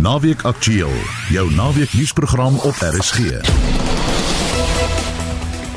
[0.00, 0.92] Naweek Aktueel,
[1.28, 3.18] jou naweek nuusprogram op RSG.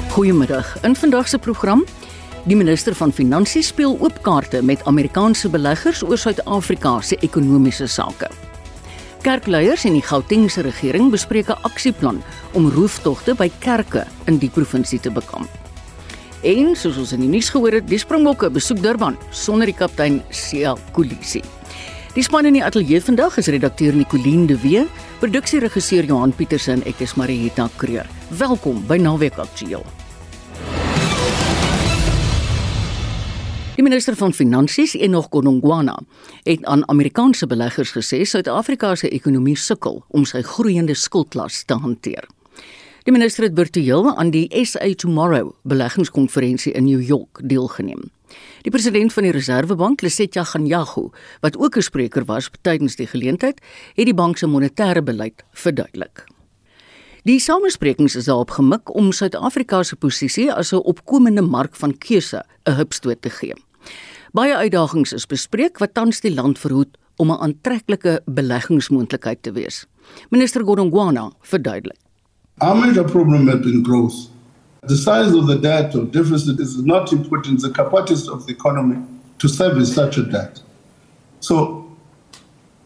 [0.09, 0.81] Goeiemiddag.
[0.81, 1.83] In vandag se program
[2.43, 8.29] Die minister van Finansies speel oop kaarte met Amerikaanse beleggers oor Suid-Afrika se ekonomiese sake.
[9.21, 14.99] Kerkleiers en die Gautengse regering bespreek 'n aksieplan om rooftogte by kerke in die provinsie
[14.99, 15.49] te bekamp.
[16.41, 20.23] En soos ons in die nuus gehoor het, die Springbokke besoek Durban sonder die kaptein
[20.29, 21.58] Sia Kolisi.
[22.09, 24.81] Die span in die ateljee vandag is redakteur Nicoline de Wee,
[25.21, 28.09] produksieregisseur Johan Pietersen en ek is Marieta Kreur.
[28.33, 29.85] Welkom by Naweek Aktueel.
[33.77, 35.99] Die minister van Finansies, Enoch Godongwana,
[36.49, 42.25] het aan Amerikaanse beleggers gesê Suid-Afrika se ekonomie sukkel om sy groeiende skuldlas te hanteer.
[43.05, 48.09] Die minister het virtueel aan die SA Tomorrow beleggingskonferensie in New York deelgeneem.
[48.61, 51.11] Die president van die Reserwebank, Lesetja Ganyago,
[51.41, 53.61] wat ook 'n spreker was tydens die geleentheid,
[53.95, 56.25] het die bank se monetêre beleid verduidelik.
[57.23, 62.43] Die samesprekings is daarop gemik om Suid-Afrika se posisie as 'n opkomende mark van keuse
[62.65, 63.53] 'n hupstoot te gee.
[64.31, 69.85] Baie uitdagings is bespreek wat tans die land verhoed om 'n aantreklike beleggingsmoontlikheid te wees.
[70.29, 71.97] Minister Godongwana verduidelik.
[72.57, 74.29] Our major problem has been growth.
[74.83, 79.05] The size of the debt or deficit is not important, the capacity of the economy
[79.39, 80.61] to service such a debt.
[81.41, 81.95] So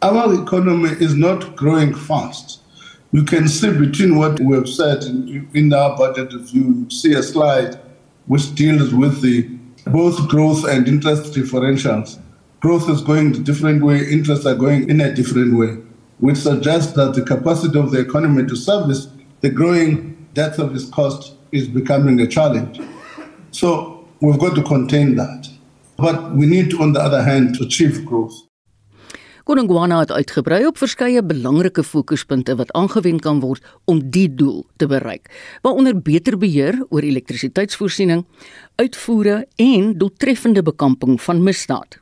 [0.01, 2.61] our economy is not growing fast.
[3.11, 7.13] You can see between what we have said in, in our budget, if you see
[7.13, 7.79] a slide
[8.25, 9.43] which deals with the
[9.85, 12.17] both growth and interest differentials.
[12.61, 15.77] Growth is going a different way, interests are going in a different way,
[16.19, 19.09] which suggests that the capacity of the economy to service
[19.41, 22.81] the growing debt service cost is becoming a challenge.
[23.51, 25.49] So we've got to contain that.
[25.97, 28.33] But we need, to, on the other hand, to achieve growth.
[29.43, 34.87] Koningwana het uitgebrei op verskeie belangrike fokuspunte wat aangewend kan word om die doel te
[34.87, 35.27] bereik,
[35.61, 38.23] waaronder beter beheer oor elektrisiteitsvoorsiening,
[38.79, 41.99] uitvoere en doeltreffende bekamping van misdaad.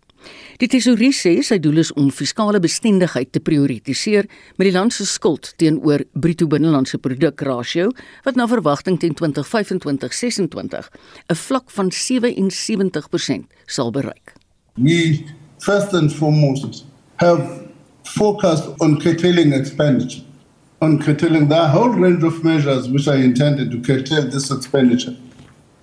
[0.61, 4.27] Die tesourier sê sy doel is om fiskale bestendigheid te prioritiseer
[4.57, 7.89] met die land se skuld teenoor bruto binnelandse produk rasio
[8.25, 14.33] wat na verwagting teen 2025-26 'n vlak van 77% sal bereik.
[14.77, 15.25] We
[15.59, 17.69] first and foremost have
[18.03, 20.23] focused on curtailing expenditure,
[20.81, 25.15] on curtailing the whole range of measures which are intended to curtail this expenditure.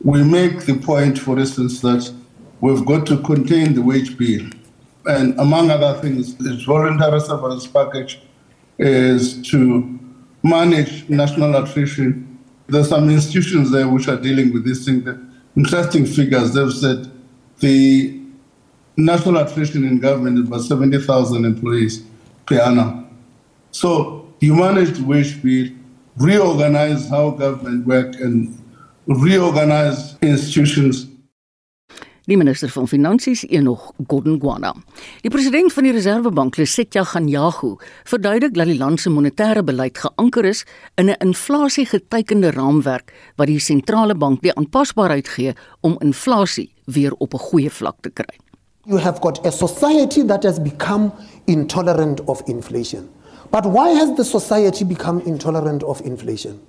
[0.05, 2.13] We make the point, for instance, that
[2.61, 4.49] we've got to contain the wage bill
[5.09, 8.21] and among other things, this voluntary severance package
[8.79, 9.99] is to
[10.43, 12.39] manage national attrition.
[12.67, 15.03] There's some institutions there which are dealing with this thing.
[15.57, 17.11] Interesting figures, they've said
[17.61, 18.21] the
[18.99, 22.05] national attrition in government is about 70,000 employees
[22.45, 23.09] per annum.
[23.71, 25.71] So you manage the wage bill,
[26.19, 28.57] reorganize how government work and
[29.07, 31.08] reorganize institutions
[32.29, 34.75] die minister van finansies Enoch Godongwana.
[35.25, 37.77] Die president van die Reserwebank, Lesetja Ganyago,
[38.09, 40.65] verduidelik dat die land se monetêre beleid geanker is
[40.97, 47.35] in 'n inflasiegetekende raamwerk wat die sentrale bank die aanpasbaarheid gee om inflasie weer op
[47.35, 48.37] 'n goeie vlak te kry.
[48.85, 51.11] You have got a society that has become
[51.47, 53.09] intolerant of inflation.
[53.51, 56.61] But why has the society become intolerant of inflation?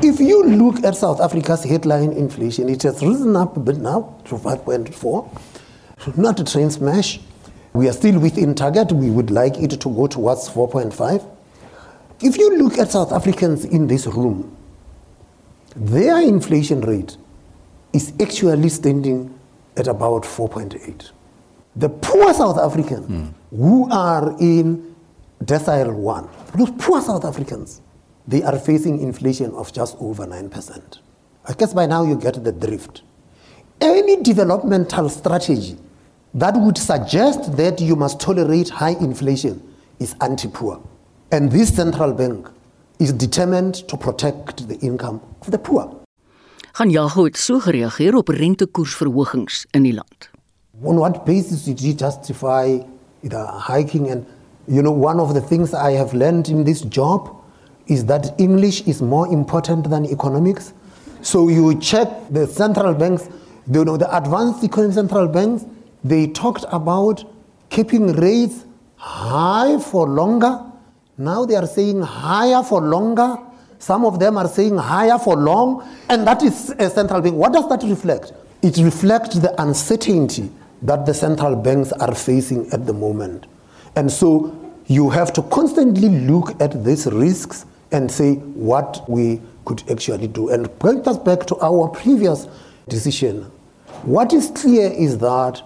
[0.00, 4.16] If you look at South Africa's headline inflation, it has risen up a bit now
[4.26, 6.16] to 5.4.
[6.16, 7.18] Not a train smash.
[7.72, 8.92] We are still within target.
[8.92, 11.28] We would like it to go towards 4.5.
[12.20, 14.56] If you look at South Africans in this room,
[15.74, 17.16] their inflation rate
[17.92, 19.36] is actually standing
[19.76, 21.10] at about 4.8.
[21.76, 23.32] The poor South Africans mm.
[23.50, 24.94] who are in
[25.44, 27.80] decile one, those poor South Africans,
[28.28, 30.98] they are facing inflation of just over 9%.
[31.46, 33.02] I guess by now you get the drift.
[33.80, 35.78] Any developmental strategy
[36.34, 39.62] that would suggest that you must tolerate high inflation
[39.98, 40.78] is anti poor.
[41.32, 42.48] And this central bank
[42.98, 45.94] is determined to protect the income of the poor.
[46.72, 50.30] Gaan Jago het so gereageer op rentekoersverhogings in die land.
[50.82, 52.78] On what basis did you justify
[53.22, 54.26] the hiking and
[54.66, 57.37] you know one of the things I have learned in this job
[57.88, 60.72] is that English is more important than economics.
[61.22, 63.28] So you check the central banks,
[63.70, 65.64] you know, the advanced economic central banks,
[66.04, 67.24] they talked about
[67.70, 68.64] keeping rates
[68.96, 70.64] high for longer.
[71.16, 73.36] Now they are saying higher for longer.
[73.78, 75.86] Some of them are saying higher for long.
[76.08, 77.34] And that is a central bank.
[77.34, 78.32] What does that reflect?
[78.62, 80.50] It reflects the uncertainty
[80.82, 83.46] that the central banks are facing at the moment.
[83.96, 84.54] And so
[84.86, 90.48] you have to constantly look at these risks and say what we could actually do.
[90.50, 92.46] And bring us back to our previous
[92.88, 93.50] decision.
[94.02, 95.62] What is clear is that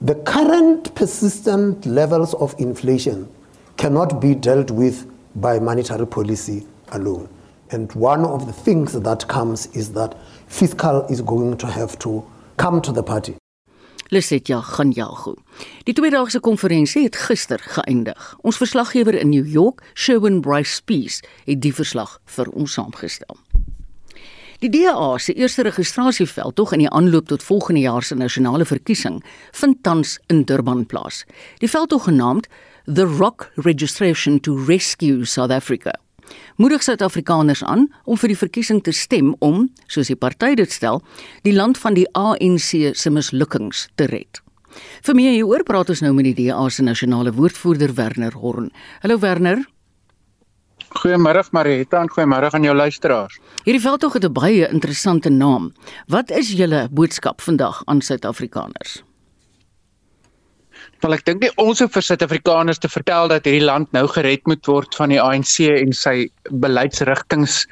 [0.00, 3.28] the current persistent levels of inflation
[3.76, 7.28] cannot be dealt with by monetary policy alone.
[7.70, 10.16] And one of the things that comes is that
[10.46, 12.24] fiscal is going to have to
[12.56, 13.36] come to the party.
[14.08, 15.34] Lesetja gaan jago.
[15.84, 18.34] Die tweedaagse konferensie het gister geëindig.
[18.42, 23.38] Ons verslaggewer in New York, Sherwin Bryce Peace, het die verslag vir ons saamgestel.
[24.64, 29.18] Die DA se eerste registrasieveld tog in die aanloop tot volgende jaar se nasionale verkiesing
[29.52, 31.24] vind tans in Durban plaas.
[31.60, 32.48] Die veld tog genaamd
[32.84, 35.98] The Rock Registration to Rescue South Africa
[36.56, 41.02] moedig Suid-Afrikaners aan om vir die verkiesing te stem om, soos die party dit stel,
[41.42, 44.40] die land van die ANC se mislukkings te red.
[45.06, 48.70] Vir meer hieroor praat ons nou met die DA se nasionale woordvoerder Werner Horn.
[49.02, 49.62] Hallo Werner.
[50.94, 53.40] Goeiemôre Marieta en goeiemôre aan jou luisteraars.
[53.64, 55.72] Hierdie veldtog het 'n baie interessante naam.
[56.06, 59.02] Wat is julle boodskap vandag aan Suid-Afrikaners?
[61.02, 64.44] Wel ek dink nie ons hoef vir Suid-Afrikaners te vertel dat hierdie land nou gered
[64.50, 66.14] moet word van die ANC en sy
[66.62, 67.64] beleidsrigtings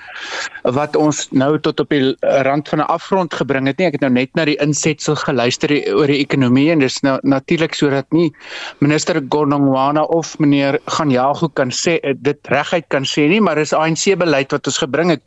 [0.77, 2.13] wat ons nou tot op die
[2.47, 3.87] rand van 'n afgrond gebring het nie.
[3.87, 7.75] Ek het nou net na die insetsel geluister oor die ekonomie en dis nou natuurlik
[7.75, 8.33] sodat nie
[8.81, 14.19] minister Gonongwana of meneer Ganjago kan sê dit reguit kan sê nie, maar dis ANC
[14.19, 15.23] beleid wat ons gebring het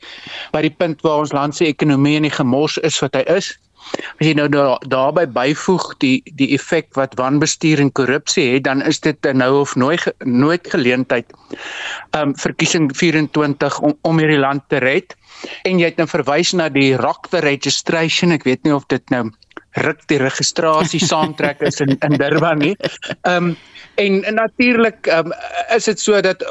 [0.51, 3.55] by die punt waar ons land se ekonomie in die gemors is wat hy is.
[3.93, 4.47] As jy nou
[4.89, 9.61] daarbey byvoeg die die effek wat wanbestuur en korrupsie het, dan is dit 'n nou
[9.61, 11.25] of nooit nooit geleentheid.
[12.17, 15.15] Um verkiesing 24 om om hierdie land te red.
[15.63, 18.31] En jy het nou verwys na die Rock the Registration.
[18.31, 19.29] Ek weet nie of dit nou
[19.75, 22.75] ruk die registrasie saamtrek is in in Durban nie.
[23.23, 23.55] Um
[23.95, 25.33] en, en natuurlik um,
[25.75, 26.43] is dit so dat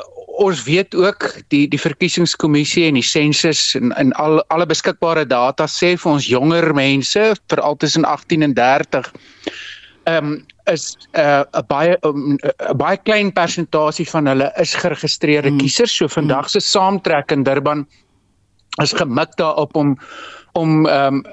[0.42, 5.66] ons weet ook die die verkiesingskommissie en die sensus en en al alle beskikbare data
[5.70, 7.22] sê vir ons jonger mense
[7.52, 9.12] veral tussen 18 en 30
[10.04, 14.74] ehm um, is 'n uh, 'n baie 'n uh, baie klein persentasie van hulle is
[14.74, 15.58] geregistreerde mm.
[15.58, 15.96] kiesers.
[15.96, 17.86] So vandag se saamtrek in Durban
[18.82, 19.98] is gemik daarop om
[20.54, 21.24] om ehm um,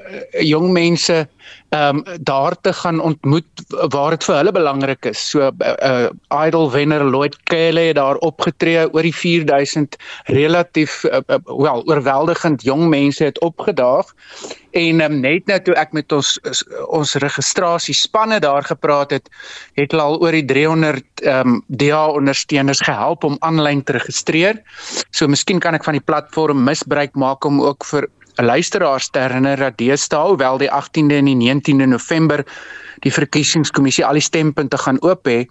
[0.42, 1.28] jong mense
[1.70, 3.64] ehm um, daar te gaan ontmoet
[3.94, 5.22] waar dit vir hulle belangrik is.
[5.30, 9.96] So uh, uh Idol wenner Lloyd Kelly het daar opgetree oor die 4000
[10.26, 14.10] relatief uh, uh, wel oorweldigend jong mense het opgedaag.
[14.72, 16.40] En um, net nou toe ek met ons
[16.88, 19.30] ons registrasiespanne daar gepraat het,
[19.80, 24.64] het hulle al oor die 300 ehm um, DA ondersteuners gehelp om aanlyn te registreer.
[25.12, 29.20] So miskien kan ek van die platform misbruik maak om ook vir 'n luisteraar te
[29.20, 32.46] herinner dat deesdae hoewel die 18de en die 19de November
[33.02, 35.46] die verkiesingskommissie al die stempunte gaan oop hê,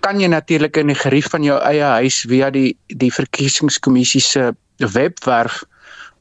[0.00, 4.52] kan jy natuurlik in die gerief van jou eie huis via die die verkiesingskommissie se
[4.78, 5.62] webwerf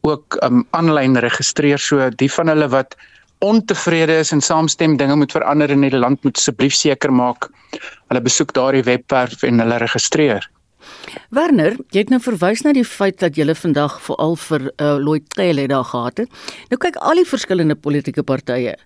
[0.04, 2.96] ook um aanlyn registreer so die van hulle wat
[3.44, 7.50] ontevrede is en saamstem dinge moet verander in die land moet asseblief seker maak
[8.12, 10.50] hulle besoek daardie webwerf en hulle registreer.
[11.30, 15.30] Werner, jy het nou verwys na die feit dat jy vandag veral vir uh, Lloyd
[15.36, 16.30] Tale daar gehad het.
[16.70, 18.78] Nou kyk al die verskillende politieke partye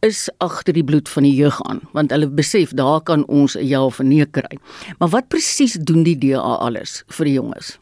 [0.00, 3.66] is agter die bloed van die jeug aan want hulle besef daar kan ons 'n
[3.66, 4.58] ja of nee kry.
[4.98, 7.78] Maar wat presies doen die DA alles vir die jonges?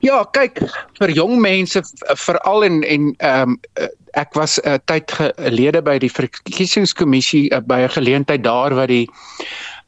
[0.00, 0.62] Ja, kyk
[0.98, 1.82] vir jong mense
[2.16, 3.58] veral en en ehm um,
[4.12, 8.88] ek was 'n uh, tyd gelede by die verkiesingskommissie uh, by 'n geleentheid daar wat
[8.88, 9.08] die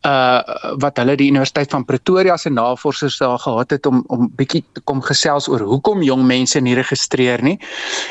[0.02, 0.42] uh
[0.82, 4.80] wat hulle die Universiteit van Pretoria se navorsers daar gehad het om om bietjie te
[4.84, 7.58] kom gesels oor hoekom jong mense nie registreer nie.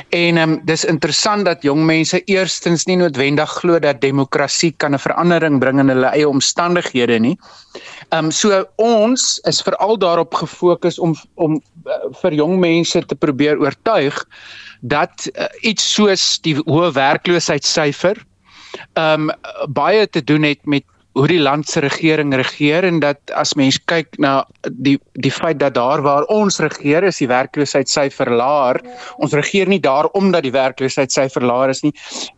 [0.10, 4.94] En ehm um, dis interessant dat jong mense eerstens nie noodwendig glo dat demokrasie kan
[4.96, 7.38] 'n verandering bring in hulle eie omstandighede nie.
[8.10, 13.16] Ehm um, so ons is veral daarop gefokus om om uh, vir jong mense te
[13.16, 14.26] probeer oortuig
[14.82, 18.16] dat uh, iets soos die hoë werkloosheidssyfer
[18.94, 19.32] ehm um,
[19.68, 20.84] baie te doen het met
[21.14, 24.46] hoe die land se regering regeer en dat as mens kyk na
[24.84, 28.80] die die feit dat daar waar ons regeer is die werkloosheidsyfer laer.
[29.20, 31.92] Ons regeer nie daar omdat die werkloosheidsyfer laer is nie.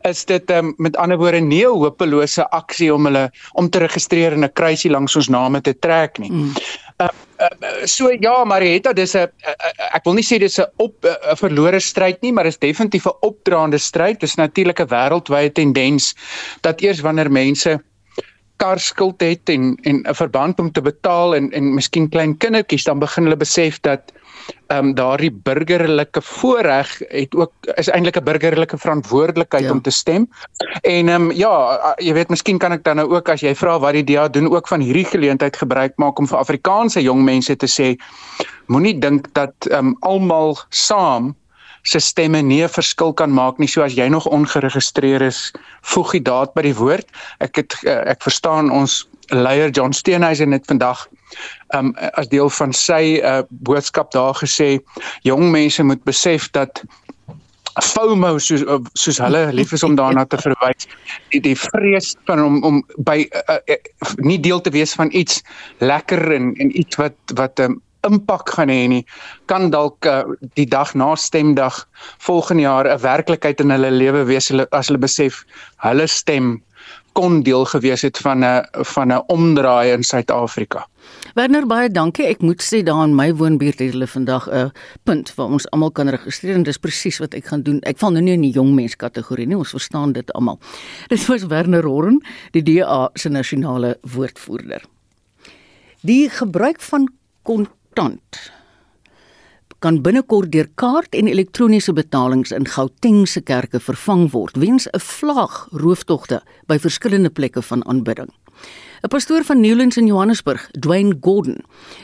[0.09, 4.33] Is dit um, met ander woorde nie 'n hopelose aksie om hulle om te registreer
[4.33, 6.31] en 'n kruisie langs ons name te trek nie.
[6.31, 6.53] Mm.
[6.99, 7.07] uh,
[7.39, 11.35] uh, so ja Marietta dis 'n uh, ek wil nie sê dis 'n op 'n
[11.35, 14.19] verlore stryd nie maar dis definitief 'n opdraande stryd.
[14.19, 16.15] Dis natuurlik 'n wêreldwye tendens
[16.61, 17.79] dat eers wanneer mense
[18.57, 22.99] karskuld het en en 'n verband om te betaal en en miskien klein kindertjies dan
[22.99, 24.13] begin hulle besef dat
[24.67, 29.71] ehm um, daardie burgerlike voorreg het ook is eintlik 'n burgerlike verantwoordelikheid ja.
[29.71, 30.29] om te stem.
[30.81, 33.79] En ehm um, ja, jy weet miskien kan ek dan nou ook as jy vra
[33.79, 37.55] wat die DA doen ook van hierdie geleentheid gebruik maak om vir Afrikaanse jong mense
[37.55, 37.95] te sê
[38.65, 41.35] moenie dink dat ehm um, almal saam
[41.83, 43.67] se stemme nie 'n verskil kan maak nie.
[43.67, 47.07] So as jy nog ongeregistreer is, voeg die daad by die woord.
[47.39, 51.07] Ek het eh, ek verstaan ons leier John Steenhuisen het vandag
[51.75, 54.79] um as deel van sy uh, boodskap daar gesê
[55.21, 56.83] jong mense moet besef dat
[57.81, 60.85] FOMO soos uh, soos hulle lief is om daarna te verwys
[61.33, 63.77] die die vrees van om om by uh, uh,
[64.21, 65.41] nie deel te wees van iets
[65.81, 69.05] lekker en en iets wat wat um, impak gaan hê nie
[69.45, 70.23] kan dalk uh,
[70.59, 71.85] die dag na stemdag
[72.19, 75.45] volgende jaar 'n werklikheid in hulle lewe wees as hulle besef
[75.77, 76.61] hulle stem
[77.13, 80.87] kon deel gewees het van 'n van 'n omdraai in Suid-Afrika.
[81.33, 82.25] Werner baie dankie.
[82.25, 84.71] Ek moet sê daar in my woonbuurt het hulle vandag 'n
[85.03, 87.79] punt waar ons almal kan registreer en dis presies wat ek gaan doen.
[87.81, 89.57] Ek val nou nie in die jong mens kategorie nie.
[89.57, 90.59] Ons verstaan dit almal.
[91.07, 94.81] Dit was Werner Horn, die DA se nasionale woordvoerder.
[96.01, 97.09] Die gebruik van
[97.93, 98.51] kontant
[99.83, 104.99] kan binnekort deur kaart en elektroniese betalings in Gauteng se kerke vervang word weens 'n
[104.99, 108.31] vlaag rooftogte by verskillende plekke van aanbidding.
[109.03, 111.57] 'n Pastoor van Newlands in Johannesburg, Dwayne Gordon,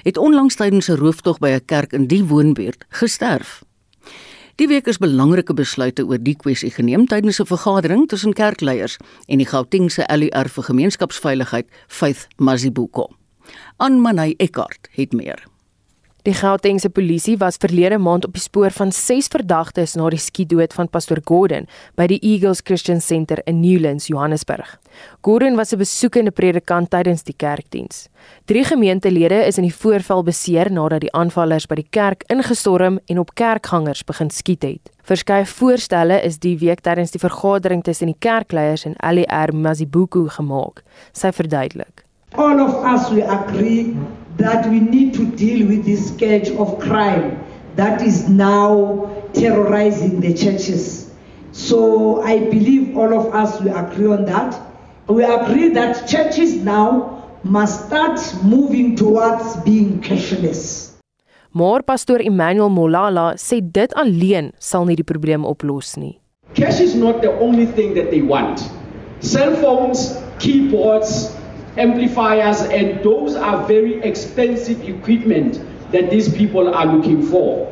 [0.04, 3.64] het onlangs tydens 'n rooftog by 'n kerk in die woonbuurt gesterf.
[4.56, 9.38] Die week is belangrike besluite oor die kwessie geneem tydens 'n vergadering tussen kerkleiers en
[9.38, 13.08] die Gautengse LUR vir gemeenskapsveiligheid, Faith Mazibuko.
[13.78, 15.48] Anmanay Eckart het meer.
[16.28, 20.74] Die Gautengse polisie was verlede maand op die spoor van 6 verdagtes na die skietdood
[20.76, 21.64] van Pastor Gordon
[21.96, 24.74] by die Eagles Christian Center in Newlands, Johannesburg.
[25.24, 28.10] Gordon was 'n besoekende predikant tydens die kerkdiens.
[28.46, 33.20] Drie gemeentelede is in die voorval beseer nadat die aanvallers by die kerk ingestorm en
[33.20, 34.92] op kerkgangers begin skiet het.
[35.04, 40.84] Verskeie voorstelle is die week tydens die vergadering tussen die kerkleiers en LER Mazibuko gemaak.
[41.14, 42.04] Sy verduidelik.
[42.36, 43.96] All of us we agree
[44.40, 47.44] that we need to deal with this scourge of crime
[47.76, 51.12] that is now terrorizing the churches.
[51.52, 54.60] So I believe all of us we agree on that.
[55.08, 60.90] We agree that churches now must start moving towards being cashless.
[61.52, 66.20] Maar pastoor Emmanuel Molala sê dit alleen sal nie die probleem oplos nie.
[66.54, 68.62] Cash is not the only thing that they want.
[69.20, 71.34] Cell phones, keyboards,
[71.80, 75.60] amplifiers, and those are very expensive equipment
[75.92, 77.68] that these people are looking for.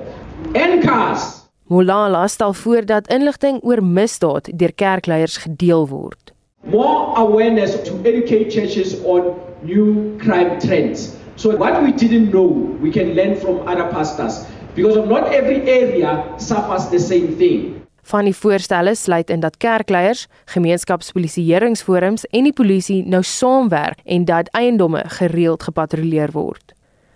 [0.56, 1.36] And cars.
[1.68, 6.32] Mulala stel voor dat inligting oor misdaad deur kerkleiers gedeel word.
[6.64, 11.16] More awareness to educate churches on new crime trends.
[11.36, 12.48] So what we didn't know,
[12.82, 14.46] we can learn from other pastors
[14.76, 17.87] because of not every area suffers the same thing.
[18.08, 24.48] Van die voorstelle sluit in dat kerkleiers, gemeenskapspolisieeringsforums en die polisie nou saamwerk en dat
[24.56, 26.72] eiendomme gereeld gepatrolleer word.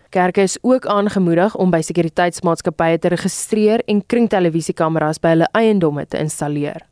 [0.09, 6.19] Kerke is ook aangemoedig om by sekuriteitsmaatskappye te registreer en kringtelevisiekameras by hulle eiendomme te
[6.19, 6.83] installeer.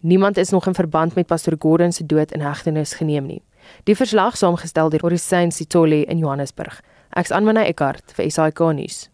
[0.00, 3.42] Niemand is nog in verband met Pastor Gordon se dood in hegtenis geneem nie.
[3.86, 6.82] Die verslag saamgestel deur Orisain Sitole in Johannesburg.
[7.14, 9.12] Ek's Anmane Eckart vir SAK nuus.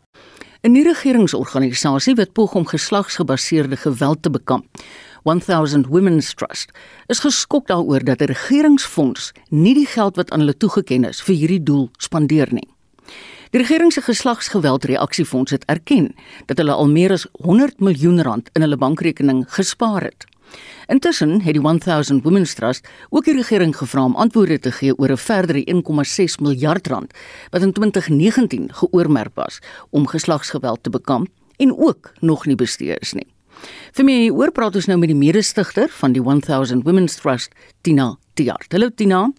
[0.60, 4.66] 'n nuwe regeringsorganisasie wat poog om geslagsgebaseerde geweld te bekamp.
[5.22, 6.70] 1000 Women's Trust
[7.06, 11.34] is geskok daaroor dat 'n regeringsfonds nie die geld wat aan hulle toegeken is vir
[11.34, 12.68] hierdie doel spandeer nie.
[13.50, 16.14] Die regering se geslagsgeweldreaksiefonds het erken
[16.46, 20.26] dat hulle al meer as 100 miljoen rand in hulle bankrekening gespaar het.
[20.86, 25.10] Intussen het die 1000 Women's Trust ook die regering gevra om antwoorde te gee oor
[25.10, 27.12] 'n verdere 1,6 miljard rand
[27.50, 33.12] wat in 2019 geoormerk was om geslagsgeweld te bekamp en ook nog nie bestee is
[33.12, 33.26] nie.
[33.92, 38.16] Vir my oor praat ons nou met die mede-stigter van die 1000 Women's Trust, Tina
[38.34, 38.72] Tiart.
[38.72, 39.32] Hallo Tina.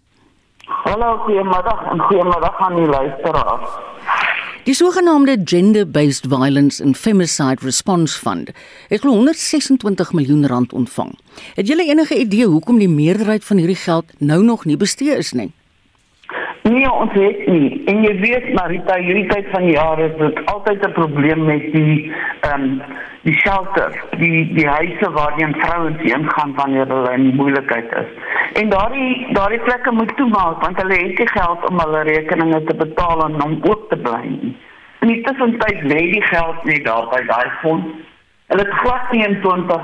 [0.69, 3.88] Hallo, goeiemiddag en goeiemiddag aan die luisteraars.
[4.63, 8.51] Die sogenaamde Gender-Based Violence and Femicide Response Fund
[8.87, 11.13] het 126 miljoen rand ontvang.
[11.55, 15.31] Het julle enige idee hoekom die meerderheid van hierdie geld nou nog nie bestee is
[15.31, 15.51] nie?
[16.61, 17.81] Nee, ons weet nie.
[17.85, 21.71] En jy weet Marita, hierdie tyd van die jaar is dit altyd 'n probleem met
[21.71, 22.11] die
[22.41, 22.81] ehm um,
[23.21, 28.11] die shelter, die die huise waarheen vrouens heen gaan wanneer hulle in moeilikheid is.
[28.61, 32.75] En daardie daardie plekke moet toemaak want hulle het nie geld om hulle rekeninge te
[32.75, 34.55] betaal en om oop te bly nie.
[34.99, 37.87] In die tussentyd lê die geld net daar by daai fonds.
[38.47, 39.81] Hulle het glad nie in 20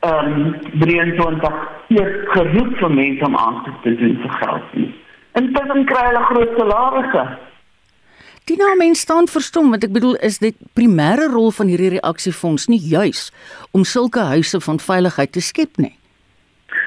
[0.00, 1.54] ehm um, 23
[1.88, 4.92] eers geroep vir mense om aan te doen vir geld nie.
[5.38, 7.24] Intussen kry hulle groot salarisse.
[8.44, 12.68] Die nou mense staan verstom want ek bedoel is dit primêre rol van hierdie reaksiefonds
[12.68, 13.30] nie juis
[13.72, 15.94] om sulke huise van veiligheid te skep nie.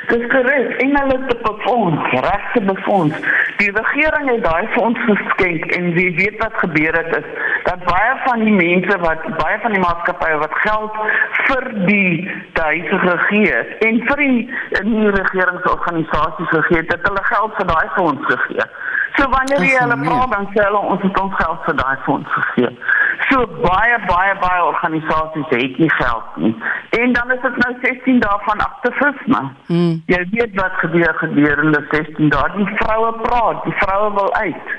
[0.08, 0.70] Dis korrek.
[0.82, 3.16] En hulle het befonds, regte befonds.
[3.58, 7.28] Die regering het daai fonds geskenk en wie weet wat gebeur het is
[7.64, 11.00] dat baie van die mense wat baie van die maatskappye wat geld
[11.48, 14.38] vir die huise gegee het en vir die,
[14.92, 18.70] die regeringsorganisasies gegee het, het hulle geld vir daai fonds gegee.
[19.18, 22.34] So wanneer jy hulle vra dan sê hulle ons het ons geld vir daai fonds
[22.38, 22.72] gegee.
[23.30, 26.54] So baie baie baie organisasies het nie geld nie.
[27.00, 29.42] En dan is dit nou 16 dae van aktivisme.
[29.72, 29.96] Hmm.
[30.14, 32.52] Jy weet wat gebeur gedurende 16 dae.
[32.60, 34.76] Die vroue praat, die vroue wil uit.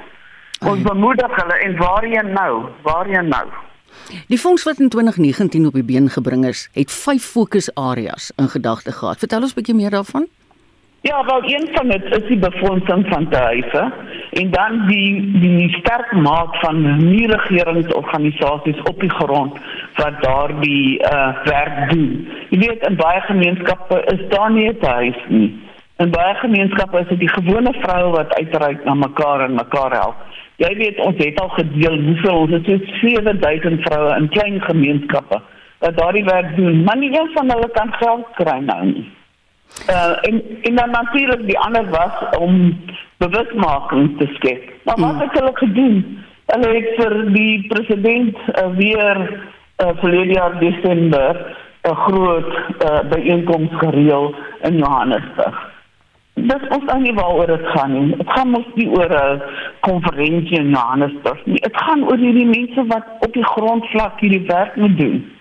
[0.67, 2.53] Ons bemoedig hulle en waarheen nou?
[2.83, 3.47] Waarheen nou?
[4.27, 8.93] Die fonds wat in 2019 op die been gebring is, het vyf fokusareas in gedagte
[8.93, 9.19] gehad.
[9.19, 10.27] Vertel ons 'n bietjie meer daarvan.
[11.01, 13.93] Ja, wel een van dit is die befondsing van huise
[14.31, 19.59] en dan die die sterk maak van nie regeringsorganisasies op die grond
[19.95, 22.29] wat daardie uh werk doen.
[22.51, 25.59] Jy weet in baie gemeenskappe is daar nie 'n huis nie.
[25.97, 30.17] In baie gemeenskappe is dit die gewone vroue wat uitreik na mekaar en mekaar help.
[30.57, 35.41] Jy weet ons het al gedeel hoeveel ons het so 7000 vroue in klein gemeenskappe
[35.79, 39.18] wat daardie werk doen, maar nie een van hulle kan geld kry nou nie.
[39.87, 42.81] Uh, en en dan natuurlik die ander was om
[43.17, 44.73] bewusmaking te skep.
[44.85, 45.21] Maar wat hmm.
[45.21, 46.19] het hulle gedoen?
[46.47, 52.53] Hulle het vir die president uh, weer uh, verlede jaar Desember 'n groot
[52.85, 55.67] uh, byeenkoms gereël in Johannesburg.
[56.35, 58.17] Dis ons nou nie waaroor dit gaan nie.
[58.17, 59.43] Dit gaan mos nie oor 'n
[59.81, 61.61] konferensie in Johannesburg nie.
[61.61, 65.38] Dit gaan oor hierdie mense wat op die grondvlak hierdie werk moet doen.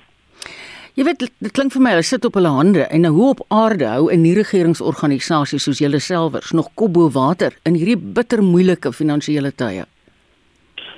[0.98, 3.42] Jy weet dit klink vir my hulle sit op hulle hande en nou hoe op
[3.54, 8.92] aarde hou 'n nie-regeringsorganisasie soos julle selfers nog kop bo water in hierdie bitter moeilike
[8.92, 9.86] finansiële tye.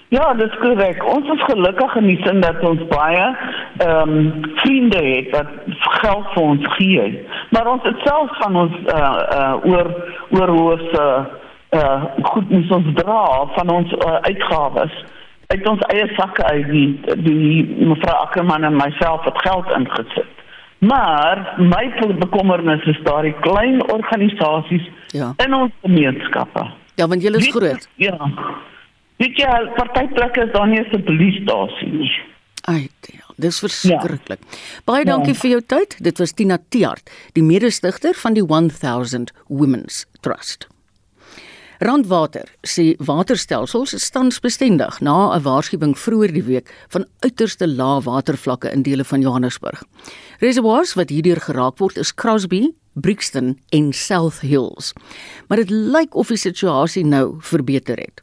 [0.10, 1.04] Ja, dis korrek.
[1.04, 3.36] Ons is gelukkig in die sin dat ons baie
[3.78, 5.52] ehm um, vriende het wat
[6.00, 7.28] geld vir ons gee.
[7.52, 9.88] Maar ons het self van ons uh uh oor
[10.30, 10.88] oor hoe ons
[11.76, 14.96] uh, goed moet ons dra van ons uh, uitgawes
[15.50, 20.44] uit ons eie sakke uit die die mevrou Ackerman en myself het geld ingesit.
[20.80, 21.86] Maar my
[22.22, 25.34] bekommernis is daar die klein organisasies ja.
[25.46, 26.68] in ons gemeenskappe.
[26.96, 27.90] Ja, want julle is groot.
[27.96, 28.32] Ja.
[29.18, 32.12] Dit ja, partyplekke is daar nie 'n polisiestasie nie.
[32.64, 32.90] Ai,
[33.36, 34.40] dis verskriklik.
[34.40, 34.82] Ja.
[34.86, 35.40] Baie dankie ja.
[35.40, 36.04] vir jou tyd.
[36.04, 40.68] Dit was Tina Tiart, die mede-stigter van die 1000 Women's Trust.
[41.80, 48.72] Randwater sê waterstelsels is stansbestendig na 'n waarskuwing vroeër die week van uiterste lae watervlakke
[48.72, 49.84] in dele van Johannesburg.
[50.40, 54.94] Reservoirs wat hierdeur geraak word is Crosby, Brixton en South Hills.
[55.48, 58.22] Maar dit lyk of die situasie nou verbeter het.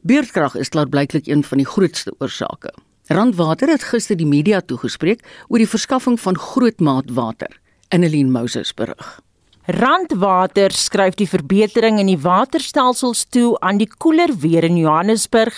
[0.00, 2.72] Beurtkrag is klaarblyklik een van die grootste oorsake.
[3.06, 7.60] Randwater het gister die media toegespreek oor die verskaffing van grootmaatwater.
[7.88, 9.25] Annelien Moses berig.
[9.66, 15.56] Randwater skryf die verbetering in die waterstelsels toe aan die koeler weer in Johannesburg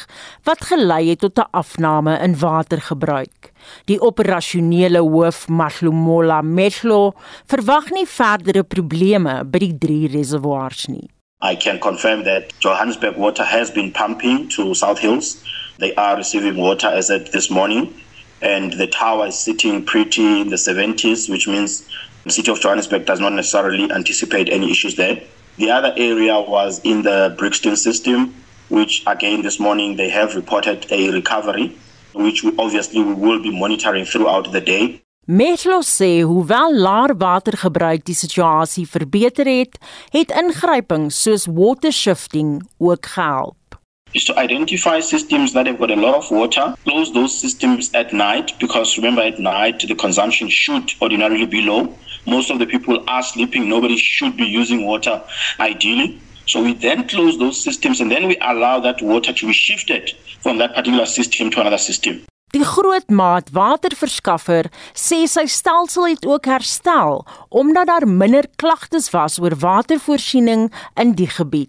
[0.48, 3.52] wat gelei het tot 'n afname in watergebruik.
[3.84, 7.12] Die operasionele hoof Mahlomola Mehlo
[7.46, 11.10] verwag nie verdere probleme by die drie reservoirs nie.
[11.42, 15.36] I can confirm that Johannesburg water has been pumping to South Hills.
[15.78, 17.92] They are receiving water as at this morning
[18.40, 21.84] and the tower is sitting pretty in the 70s which means
[22.24, 25.22] The city of Johannesburg does not necessarily anticipate any issues there.
[25.56, 28.34] The other area was in the Brixton system,
[28.68, 31.76] which again this morning they have reported a recovery,
[32.14, 35.02] which we obviously we will be monitoring throughout the day.
[35.30, 39.76] Metro sê hoewel laer watergebruik die situasie verbeter het,
[40.14, 43.67] het ingrypings soos water shifting ook gehelp.
[44.14, 48.12] Is to identify systems that have got a lot of water, close those systems at
[48.12, 51.94] night because remember at night the consumption should ordinarily be low.
[52.26, 53.68] Most of the people are sleeping.
[53.68, 55.22] Nobody should be using water
[55.60, 56.20] ideally.
[56.46, 60.12] So we then close those systems and then we allow that water to be shifted
[60.40, 62.24] from that particular system to another system.
[62.48, 67.20] Die grootmaat waterverskaffer sê sy stelsel het ook herstel
[67.52, 71.68] omdat daar minder klagtes was oor watervoorsiening in die gebied.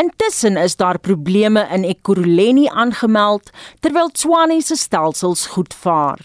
[0.00, 3.50] Intussen is daar probleme in Ekurhuleni aangemeld
[3.84, 6.22] terwyl Tshwane se stelsels goed vaar.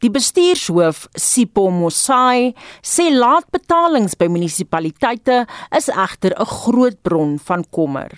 [0.00, 5.42] Die bestuurshoof, Sipho Mosai, sê laatbetalings by munisipaliteite
[5.76, 8.10] is egter 'n groot bron van kommer.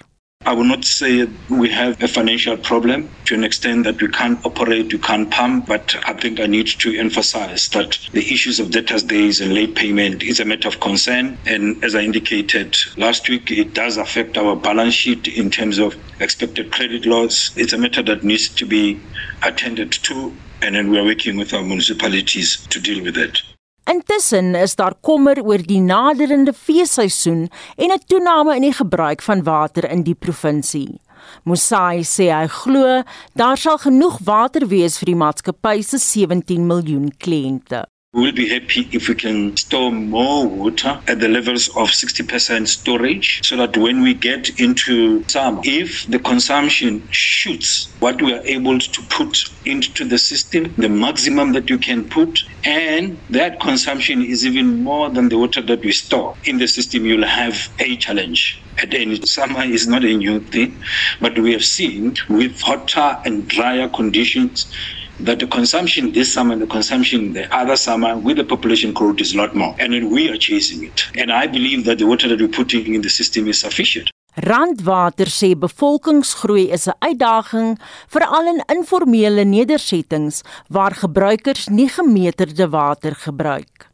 [0.46, 4.44] I will not say we have a financial problem to an extent that we can't
[4.44, 8.70] operate, we can't pump, but I think I need to emphasize that the issues of
[8.72, 11.38] debtors days and late payment is a matter of concern.
[11.46, 15.96] And as I indicated last week, it does affect our balance sheet in terms of
[16.20, 17.52] expected credit loss.
[17.56, 19.00] It's a matter that needs to be
[19.44, 23.40] attended to, and then we are working with our municipalities to deal with it.
[23.84, 29.42] Intussen is daar kommer oor die naderende feesseisoen en 'n toename in die gebruik van
[29.42, 31.00] water in die provinsie.
[31.44, 33.02] Musai sê hy glo
[33.34, 37.84] daar sal genoeg water wees vir die maatskappy se 17 miljoen kliënte.
[38.14, 43.40] We'll be happy if we can store more water at the levels of 60% storage
[43.44, 48.80] so that when we get into summer, if the consumption shoots what we are able
[48.80, 54.46] to put into the system, the maximum that you can put, and that consumption is
[54.46, 58.64] even more than the water that we store in the system, you'll have a challenge.
[58.82, 60.82] At any summer is not a new thing,
[61.20, 64.66] but we have seen with hotter and drier conditions
[65.20, 69.20] that the consumption this summer and the consumption the other summer with the population growth
[69.20, 69.74] is a lot more.
[69.78, 71.06] And then we are chasing it.
[71.16, 74.10] And I believe that the water that we're putting in the system is sufficient.
[74.36, 83.14] Randwater sê bevolkingsgroei is 'n uitdaging veral in informele nedersettings waar gebruikers nie gemeterde water
[83.14, 83.90] gebruik.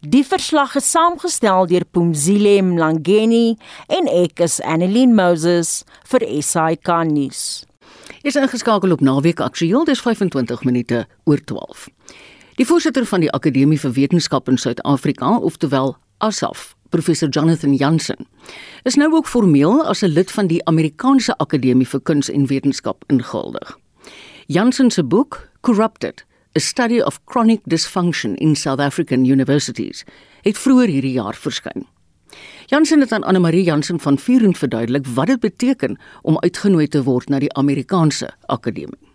[0.00, 7.69] Die verslag is saamgestel deur Pumzile Mlangeni en ek is Annelien Moses vir SAK nuus
[8.22, 11.88] is ingeskakel op Naweek Aktueel dis 25 minute oor 12.
[12.60, 18.26] Die voorsitter van die Akademie vir Wetenskap in Suid-Afrika, oftewel ASAF, professor Jonathan Jansen,
[18.84, 23.04] is nou ook formeel as 'n lid van die Amerikaanse Akademie vir Kuns en Wetenskap
[23.06, 23.78] ingehuldig.
[24.46, 26.24] Jansen se boek Corrupted:
[26.56, 30.04] A Study of Chronic Dysfunction in South African Universities
[30.42, 31.86] het vroeër hierdie jaar verskyn.
[32.70, 37.00] Jansen het aan Anne Marie Jansen van Vuren verduidelik wat dit beteken om uitgenooi te
[37.02, 39.08] word na die Amerikaanse Akademie.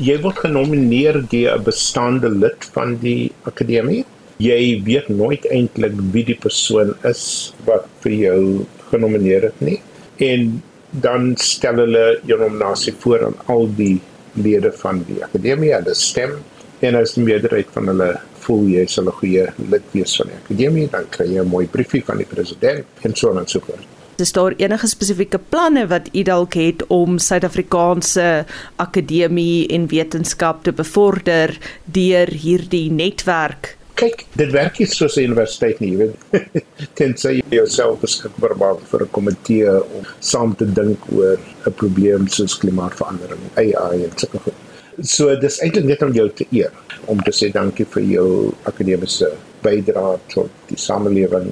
[0.00, 4.06] Jy word genomineer deur 'n bestaande lid van die akademie.
[4.38, 9.82] Jy weet nooit eintlik wie die persoon is wat vir jou genomineer het nie.
[10.16, 14.00] En dan stel hulle jou nominasie voor aan al die
[14.32, 16.38] lede van die akademie, hulle stem
[16.82, 18.10] en as die meerderheid van hulle
[18.42, 21.66] voel jy sal 'n goeie lid wees van die akademie, dan kry jy 'n mooi
[21.66, 23.86] briefie van die president en so en so voort.
[24.18, 28.44] Is daar enige spesifieke planne wat u dalk het om Suid-Afrikaanse
[28.76, 33.76] akademie en wetenskap te bevorder deur hierdie netwerk?
[33.94, 36.64] Kyk, dit werk nie soos 'n universiteit nie, jy weet.
[36.98, 42.28] Tensy jy jouself beskikbaar maak vir 'n komitee om saam te dink oor 'n probleem
[42.28, 44.61] soos klimaatsverandering, AI en sulke goed.
[45.00, 46.72] So dis eintlik net om jou te eer
[47.10, 48.28] om te sê dankie vir jou
[48.68, 49.30] akademiese
[49.62, 51.48] bydrae tot die samelewing.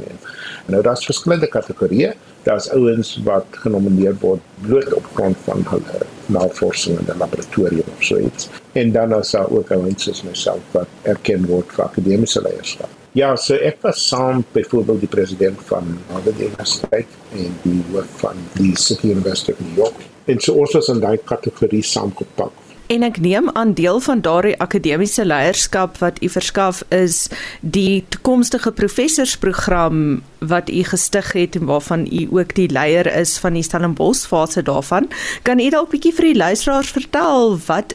[0.71, 2.13] Nou daar's verskillende kategorieë.
[2.45, 8.05] Daar's ouens wat genomineer word bloot op grond van hulle navorsing in die laboratorium of
[8.05, 8.49] so iets.
[8.79, 12.97] En dan is daar ook ouens soos myself wat erken word vir akademiese leierskap.
[13.17, 18.39] Ja, so ek was saam byvoorbeeld die president van Harvard University en die hoof van
[18.55, 20.09] die City University of New York.
[20.31, 24.57] En so ons was in daai kategorie saamgepak En ek neem aan deel van daardie
[24.59, 27.29] akademiese leierskap wat u verskaf is
[27.61, 33.55] die toekomstige professorsprogram wat u gestig het en waarvan u ook die leier is van
[33.55, 35.07] die Stellenbosch fase daarvan.
[35.47, 37.95] Kan u dalk bietjie vir die luisteraars vertel wat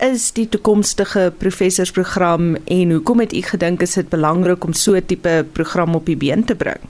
[0.00, 5.06] is die toekomstige professorsprogram en hoekom het u gedink is dit belangrik om so 'n
[5.06, 6.80] tipe program op die been te bring?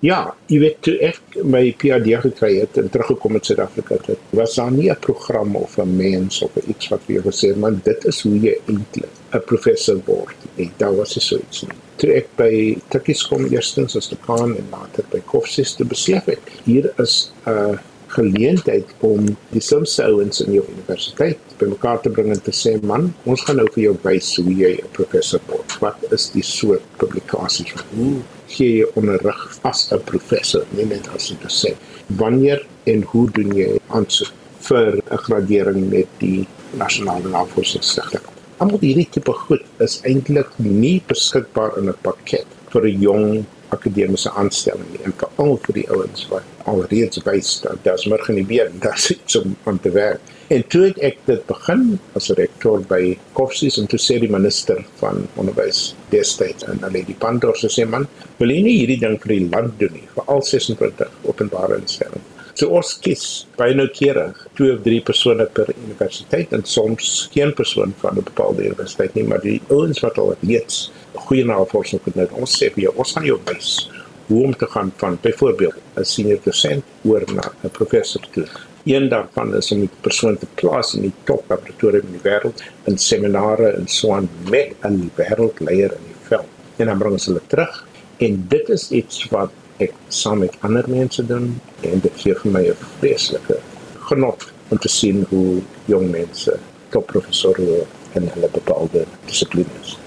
[0.00, 4.54] Ja, jy weet toe ek my PhD gekry het en teruggekom het Suid-Afrika toe, was
[4.56, 7.80] daar nie 'n program of 'n mens of iets wat vir jou gesê het, man,
[7.84, 10.36] dit is hoe jy eintlik 'n professor word.
[10.56, 11.76] Nee, daar was so iets nie.
[11.96, 16.40] Toe ek by Tikkies kom eerstens as dekaan en later by Koffsies te besef het,
[16.64, 22.32] hier is 'n uh, geleentheid om die slimste ouens in jou universiteit bymekaar te bring
[22.32, 25.78] en te sê man, ons gaan nou vir jou wys hoe jy 'n professor word.
[25.80, 31.08] Wat is die soort publikasies wat hoe gee jy onderrig as 'n professor, nie net
[31.14, 31.78] as 'n dosent.
[32.06, 34.32] Wanneer en hoe doen jy aansoek
[34.68, 36.46] vir 'n gradering met die
[36.82, 38.22] nasionale navorsingsstigting?
[38.58, 44.30] Almal hierdie tipe goed is eintlik nie beskikbaar in 'n pakket vir 'n jong akademiese
[44.30, 48.78] aanstelling nie en veral vir die ouens wat alreeds wys dat daar's meer geen been,
[48.84, 50.20] daar's iets om aan te werk.
[50.50, 51.82] En toe het ek dit begin
[52.18, 57.14] as rektor by Koffsies en toe sê die minister van onderwys destyds en hulle die
[57.22, 58.08] Pandor sê man,
[58.40, 62.26] wil jy nie hierdie ding vir die land doen nie, vir al 26 openbare instellings.
[62.58, 63.22] So ons kies
[63.60, 68.66] baie noukeurig twee of drie persone per universiteit en soms geen persoon van 'n bepaalde
[68.66, 72.34] universiteit nie, maar die ouens wat al reeds goeie navorsing gedoen het.
[72.34, 73.86] Ons sê vir jou, ons gaan jou wys
[74.26, 78.46] hoe om te gaan van byvoorbeeld 'n senior dosent oor na 'n professor toe.
[78.84, 82.62] Een daarvan is om die persoon te plaas in die top laboratorium in die wêreld
[82.88, 86.48] in seminare en so aan met 'n wêreldleier in die veld.
[86.76, 90.84] En dan bring ons hulle terug en dit is iets wat ek saam met ander
[90.88, 93.60] mense doen en dit gee vir my 'n vreeslike
[94.08, 99.99] genot om te sien hoe jong mense topprofessore in hulle bepaalde dissiplines.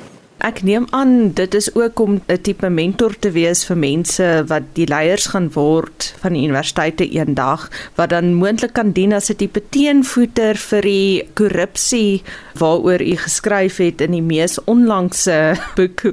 [0.44, 4.64] Ek neem aan dit is ook om 'n tipe mentor te wees vir mense wat
[4.76, 9.36] die leiers gaan word van die universiteite eendag wat dan moontlik kan dien as 'n
[9.36, 12.24] tipe teenvoeter vir die korrupsie
[12.60, 16.06] waaroor u geskryf het in die mees onlangse boek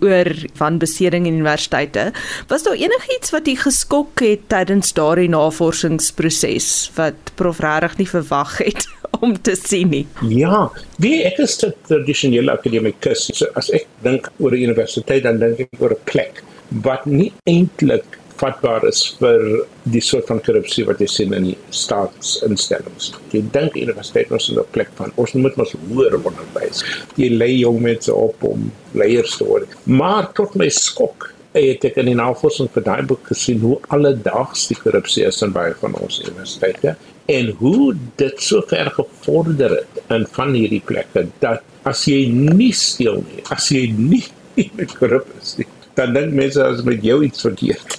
[0.00, 2.12] oor wanbeseding in universiteite.
[2.48, 8.58] Was daar enigiets wat u geskok het tydens daardie navorsingsproses wat prof regtig nie verwag
[8.58, 8.88] het?
[9.20, 10.04] om te sien nie.
[10.28, 10.68] Ja,
[11.02, 13.30] wie ek is 'n tradisionele akademikus.
[13.34, 16.42] So as ek dink oor 'n universiteit dan dink ek oor 'n plek
[16.82, 19.44] wat nie eintlik vatbaar is vir
[19.92, 23.12] die soort van korrupsie wat jy sien in die staatsinstellings.
[23.34, 26.84] Jy dink universiteit is 'n plek van ons moet ons hoër onderwys.
[27.16, 29.68] Jy lei jong mense op om leiers te word.
[29.84, 34.68] Maar tot my skok het ek in die navorsing vir daai boek gesien hoe alledaags
[34.68, 36.96] die korrupsie is in baie van ons universiteite
[37.28, 42.72] en hoe dit so ver gevorder het in van hierdie plekke dat as jy nie
[42.72, 44.24] steel nie, as jy nie
[44.98, 47.98] korrup is nie, dan dink mense as met jou iets verkeerd.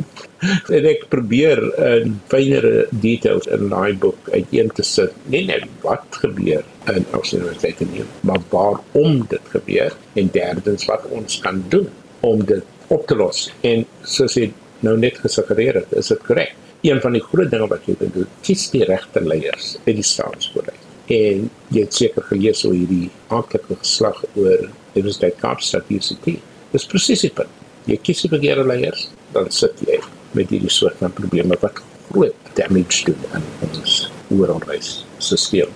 [0.76, 6.20] en ek probeer in fynere details in daai boek uiteen te sit, nie net wat
[6.22, 11.90] gebeur in ons universiteite nie, maar waarom dit gebeur en derdens wat ons kan doen
[12.26, 13.48] om dit op te los.
[13.66, 14.50] En soos jy
[14.86, 18.12] nou net gesuggereer het, is dit korrek een van die groot dinge wat jy kan
[18.14, 20.70] doen, kies die regte leiers uit die staatskool.
[21.12, 26.38] En jy het seker gelees oor hierdie aanklike geslag oor Universiteit Kaapstad UCT.
[26.72, 27.42] Dis presies dit.
[27.90, 29.98] Jy kies die verkeerde leiers, dan sit jy
[30.36, 35.70] met hierdie soort van probleme wat groot damage doen aan ons onderwysstelsel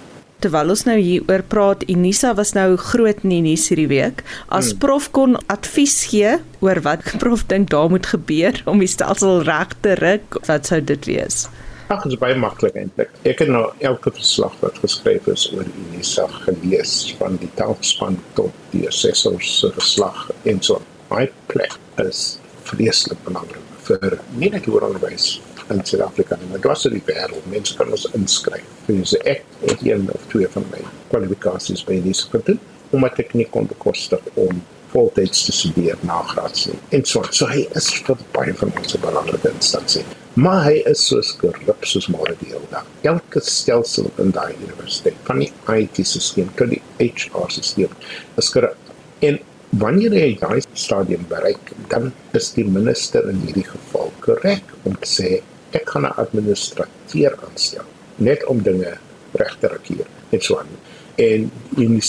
[0.45, 4.23] terwyl ons nou hier oor praat, Unisa was nou groot die nuus hierdie week.
[4.53, 4.81] As hmm.
[4.83, 9.73] prof kon advies gee oor wat prof dink daar moet gebeur om die stelsel reg
[9.85, 11.47] te ruk, wat sou dit wees?
[11.85, 13.11] Ag, dit is baie maklik eintlik.
[13.29, 18.57] Ek het nou elke verslag wat geskryf is oor Unisa gelees van die taalspan tot
[18.73, 20.79] die assessors se verslag en so.
[21.11, 22.39] My plek is
[22.71, 25.35] vreeslik belangrik vir nie net oor onderwys
[25.69, 27.53] in Suid-Afrika nie, maar dit in die wêreld.
[27.53, 28.65] Mense kan ons inskryf.
[28.89, 30.81] Dus ek het een of twee van my
[31.13, 32.65] kwalifikasies by hierdie gedoen
[32.97, 34.65] omdat ek nie kon bekostig om
[34.97, 36.81] voltyds te studeer na graad nie.
[36.97, 40.05] En so, so hy is vir baie van ons 'n belangrike instansie.
[40.35, 42.87] Maar hy is so skerp soos môre die hele dag.
[43.07, 47.95] Elke stelsel in daai universiteit, van die IT-stelsel tot die HR-stelsel,
[48.41, 48.91] is skerp.
[49.23, 49.39] En
[49.79, 55.11] wanneer jy daai stadium bereik, dan is die minister in hierdie geval korrek om te
[55.13, 55.31] sê
[55.71, 57.87] ek gaan 'n administrateur aanstel
[58.19, 58.99] net om dinge
[59.39, 60.75] reg te regeer en so aan.
[61.15, 62.03] En in die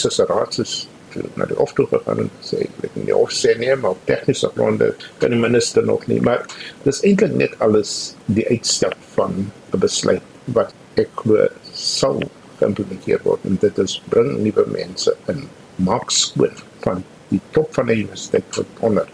[1.16, 3.98] soseraats na die hof toe gegaan en sê ek weet nie of sê nie maar
[4.10, 6.46] tegniese gronde kan die minister nog nie maar
[6.84, 10.24] dis eintlik net alles die uitstel van 'n besluit
[10.58, 12.22] wat ek glo sal
[12.60, 15.48] geïmplementeer word en dit is bring nuwe mense in
[15.90, 19.08] maak skoon van die top van die universiteit tot onder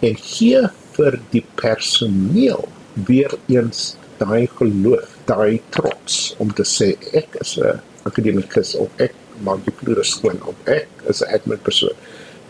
[0.00, 2.68] en hier vir die personeel
[3.06, 9.14] weer eens daai geloof, daai trots om te sê ek is 'n akademikus of ek
[9.46, 11.96] maak die vloere skoon of ek is 'n admin persoon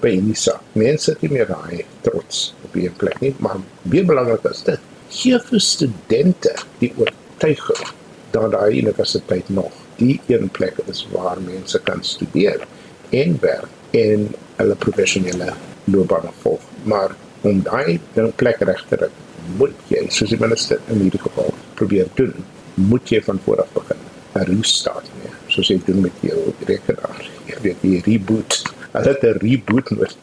[0.00, 0.60] by Unisa.
[0.72, 4.80] Mense het nie meer daai trots op die plek nie, maar baie belangrik is dit
[5.10, 7.86] gee vir studente die oortuiging
[8.30, 12.66] dat daai universiteit nog die een plek is waar mense kan studeer
[13.10, 15.52] en werk en hulle professionele
[15.84, 16.60] loopbaan volg.
[16.82, 18.00] Maar om daai
[18.36, 19.10] plek reg te kry,
[19.58, 22.34] moet jy soos die minister in hierdie geval probeer doen,
[22.74, 24.06] moet jy van voor af begin.
[24.38, 25.09] 'n Restart nie,
[25.50, 27.26] soos jy doen met jou rekenaar.
[27.46, 28.62] Jy weet die reboot.
[28.92, 30.16] Hulle het 'n reboot nodig.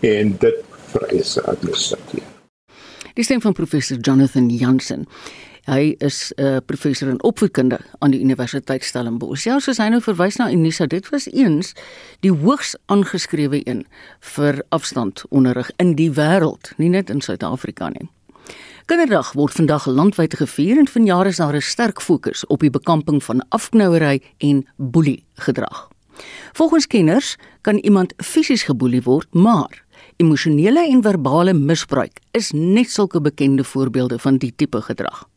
[0.00, 0.56] En dit
[0.92, 2.22] vereis administrasie.
[3.14, 5.06] Die stem van professor Jonathan Jansen.
[5.64, 9.44] Hy is 'n uh, professor in opvoedkunde aan die Universiteit Stellenbosch.
[9.44, 11.72] Ja, soos hy nou verwys na Unisa, dit was eens
[12.20, 13.86] die hoogs aangeskrewe een
[14.20, 18.10] vir afstandonderrig in die wêreld, nie net in Suid-Afrika nie.
[18.84, 23.22] Kinderdag word vandag landwyd gevier en vanjaar is daar 'n sterk fokus op die bekamping
[23.24, 25.88] van afknouery en boelie gedrag.
[26.52, 29.84] Volgens kenners kan iemand fisies geboelie word, maar
[30.16, 35.28] emosionele en verbale misbruik is net sulke bekende voorbeelde van die tipe gedrag.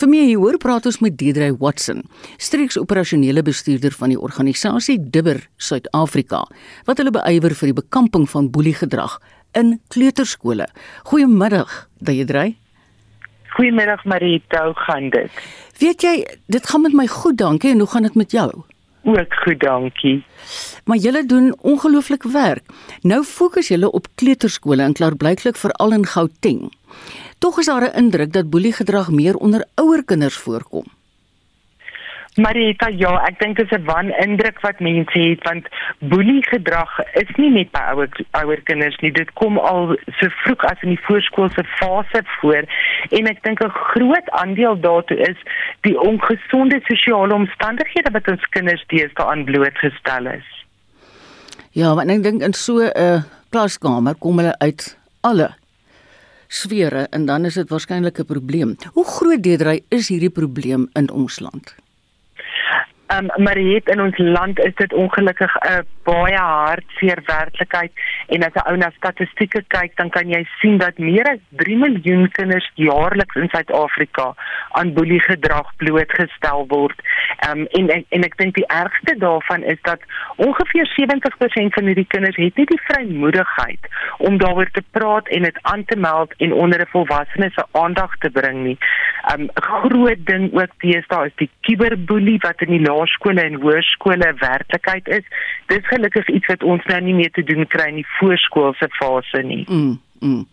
[0.00, 2.04] Vir meer hieroor praat ons met Deidre Watson,
[2.38, 6.46] streeks operasionele bestuurder van die organisasie Dibber Suid-Afrika,
[6.86, 9.18] wat hulle beywer vir die bekamping van boeliegedrag
[9.52, 10.68] in kleuterskole.
[11.02, 12.54] Goeiemiddag, Deidre.
[13.48, 15.30] Goeiemiddag Marita, hoe gaan dit?
[15.78, 17.70] Weet jy, dit gaan met my goed, dankie.
[17.70, 18.50] En hoe gaan dit met jou?
[19.04, 20.24] Ook goed, dankie.
[20.84, 22.64] Maar julle doen ongelooflik werk.
[23.00, 26.72] Nou fokus julle op kleuterskole en klaarblyklik veral in Gauteng.
[27.38, 30.84] Tog is daar 'n indruk dat boeliegedrag meer onder ouer kinders voorkom.
[32.38, 35.66] Marita, ja, ek dink dit is 'n wan indruk wat mense het want
[35.98, 39.10] boelie gedrag is nie net by ouer ouer kinders nie.
[39.10, 42.62] Dit kom al so vroeg as in die voorskoolse fase voor
[43.10, 45.36] en ek dink 'n groot aandeel daartoe is
[45.82, 50.46] die ongesonde sosiale omstandighede wat ons kinders deesdae aan blootgestel is.
[51.72, 55.50] Ja, want ek dink in so 'n uh, klaskamer kom hulle uit alle
[56.46, 58.76] sfere en dan is dit waarskynlik 'n probleem.
[58.92, 61.74] Hoe groot deedry is hierdie probleem in ons land?
[63.18, 67.92] Um, maar het in ons land is dit ongelukkig 'n baie hartseer werklikheid
[68.26, 71.76] en as 'n ou na statistieke kyk dan kan jy sien dat meer as 3
[71.76, 74.34] miljoen kinders jaarliks in Suid-Afrika
[74.70, 76.98] aan boeliegedrag blootgestel word.
[77.48, 80.00] Um, en en, en ek dink die ergste daarvan is dat
[80.36, 85.58] ongeveer 70% van hierdie kinders het nie die vrymoedigheid om daaroor te praat en dit
[85.62, 88.78] aan te meld en onder 'n volwassene se aandag te bring nie.
[89.34, 94.34] 'n um, Groot ding ook teenoor is die kiberboelie wat in die laerskole en hoërskole
[94.40, 95.24] werklikheid is.
[95.72, 99.42] Dis gelukkig iets wat ons nou nie meer te doen kry in die voorskoolse fase
[99.46, 99.64] nie.
[99.68, 99.98] Mm.
[100.20, 100.44] Mm.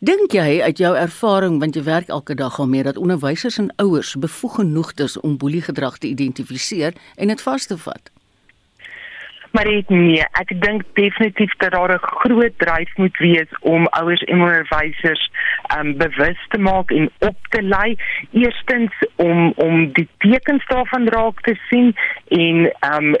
[0.00, 4.14] Dink jy uit jou ervaring want jy werk elke dag meer dat onderwysers en ouers
[4.16, 8.13] bevoeg genoeg is om boeliegedrag te identifiseer en dit vas te vat?
[9.54, 14.22] Maar dit nee, ek dink definitief dat daar 'n groot dryf moet wees om ouers
[14.22, 15.30] en onderwysers
[15.78, 17.96] um bewus te maak en op te lei.
[18.32, 21.94] Eerstens om om die tekens daarvan raak te sien
[22.28, 22.56] en
[22.94, 23.14] um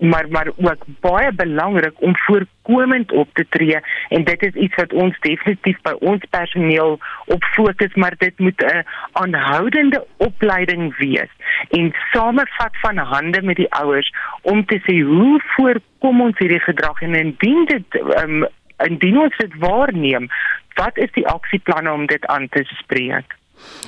[0.00, 3.80] maar maar ook baie belangrik om voorkomend op te tree.
[4.08, 8.62] En dit is iets wat ons definitief by ons personeel op fokus maar dit moet
[8.62, 11.30] 'n aanhoudende opleiding wees
[11.68, 17.00] en samevat van hande met die ouers om te sê hoe voorkom ons hierdie gedrag?
[17.00, 17.84] En indien dit
[18.22, 20.28] um, indien ons dit waarneem
[20.74, 23.36] wat is die aksieplanne om dit aan te spreek?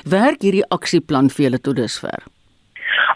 [0.04, 2.31] Werk hierdie aksieplan vir julle tot dusver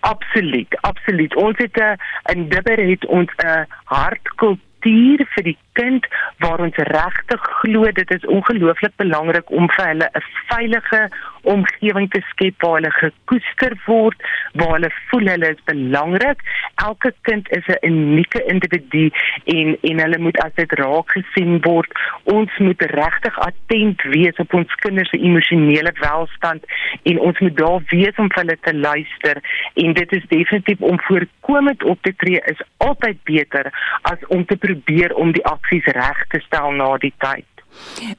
[0.01, 1.37] Absoluut, absoluut.
[1.37, 6.07] Ons het 'n uh, in Dibber het ons 'n uh, hartkultuur vir die kind
[6.39, 11.11] waar ons regtig glo dit is ongelooflik belangrik om vir hulle 'n veilige
[11.53, 14.27] omgewing te skep waar hulle gekoester word,
[14.59, 16.43] waar hulle voel hulle is belangrik.
[16.85, 19.11] Elke kind is 'n unieke individu
[19.45, 21.91] en en hulle moet as dit raak gesien word.
[22.25, 26.65] Ons moet regtig attent wees op ons kinders se emosionele welstand
[27.03, 29.43] en ons moet daar wees om vir hulle te luister
[29.75, 34.57] en dit is definitief om voorkomend op te tree is altyd beter as om te
[34.57, 37.56] probeer om die aksies reg te stel na die tyd.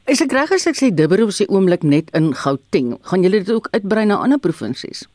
[0.07, 2.97] Is ek reg as ek sê Dibber op sy oomblik net in Gauteng?
[3.09, 5.05] Gaan julle dit ook uitbrei na ander provinsies?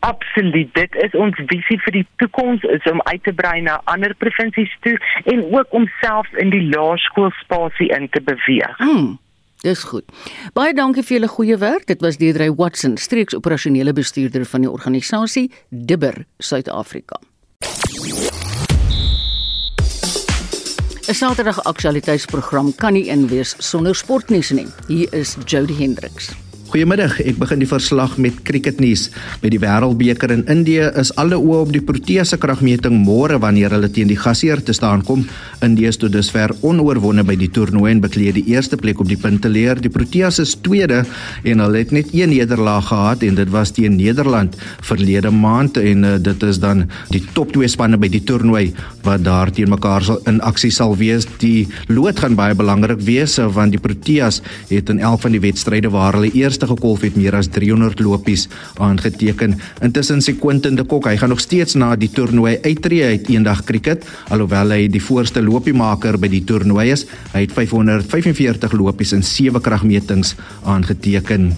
[0.00, 0.68] Absoluut.
[0.74, 4.72] Dit is ons visie vir die toekoms is om uit te brei na ander provinsies
[4.86, 4.96] toe
[5.28, 8.78] en ook om selfs in die laerskoolspasie in te beweeg.
[8.80, 9.18] Hmm.
[9.60, 10.06] Dis goed.
[10.56, 11.84] Baie dankie vir julle goeie werk.
[11.90, 17.20] Dit was Deidre Watson, streeks operasionele bestuurder van die organisasie Dibber Suid-Afrika.
[21.10, 24.68] 'n Saterdag aktualiteitsprogram kan nie inwees sonder sportnuus nie.
[24.86, 26.30] Hier is Jody Hendriks.
[26.70, 29.08] Goeiemiddag, ek begin die verslag met cricketnuus.
[29.42, 33.72] By die Wêreldbeker in Indië is alle oë op die Protea se kragmeting môre wanneer
[33.74, 35.24] hulle teen die gasheer te staan kom.
[35.66, 39.18] Indië is tot dusver onoorwonde by die toernooi en bekleed die eerste plek op die
[39.18, 39.80] punteleer.
[39.82, 41.00] Die Proteas is tweede
[41.42, 44.54] en hulle het net een nederlaag gehad en dit was teen Nederland
[44.86, 48.68] verlede maand en uh, dit is dan die top 2 spanne by die toernooi
[49.08, 51.26] wat daar teen mekaar sal in aksie sal wees.
[51.42, 54.38] Die lood gaan baie belangrik wees want die Proteas
[54.70, 58.00] het in 11 van die wedstryde waar hulle eers eerste gekolf het meer as 300
[58.00, 59.56] lopies aangeteken.
[59.82, 63.64] Intussen sê Quentin de Kok, hy gaan nog steeds na die toernooi uittreë uit eendag
[63.64, 67.06] cricket, alhoewel hy die voorste lopiemaker by die toernooi is.
[67.32, 71.52] Hy het 545 lopies in sewe kragmetings aangeteken.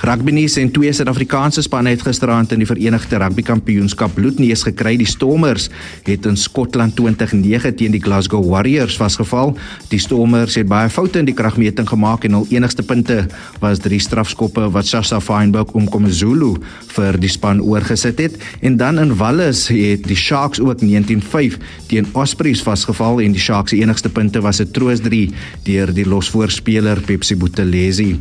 [0.00, 4.94] Rugby nuus en twee Suid-Afrikaanse spanne het gisteraand in die Verenigde Rugby Kampioenskap bloedneus gekry.
[4.96, 5.66] Die Stormers
[6.06, 9.52] het in Skotland 2009 teen die Glasgow Warriors vasgeval.
[9.92, 13.26] Die Stormers het baie foute in die kragmeting gemaak en hul enigste punte
[13.60, 16.54] was drie strafskoppe wat Sasha Feinberg om Komzulu
[16.96, 18.40] vir die span oorgesit het.
[18.64, 21.60] En dan in Wallis het die Sharks ook 19-5
[21.92, 25.28] teen Ospreys vasgeval en die Sharks se enigste punte was 'n troos 3
[25.68, 28.16] deur die losvoorspeler Pepsi Buthelezi.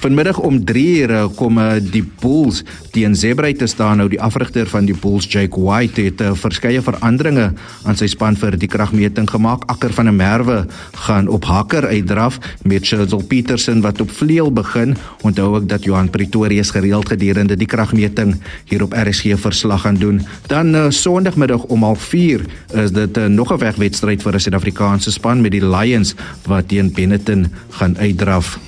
[0.00, 4.86] Vanmiddag om 3:00 kom eh, die Bulls teen Zebra te staan nou die afrigter van
[4.88, 7.50] die Bulls Jake White het uh, verskeie veranderinge
[7.84, 9.66] aan sy span vir die kragmeting gemaak.
[9.70, 10.58] Akker van der Merwe
[11.06, 14.96] gaan op hakker uitdraf met Churchill Petersen wat op vleuel begin.
[15.22, 20.22] Onthou ook dat Johan Pretorius gereeld gedurende die kragmeting hier op RSG verslag gaan doen.
[20.46, 22.48] Dan uh, Sondagmiddag om 04:30
[22.84, 26.14] is dit uh, nog 'n wegwedstryd vir 'n Suid-Afrikaanse span met die Lions
[26.46, 28.58] wat teen Benetton gaan uitdraf.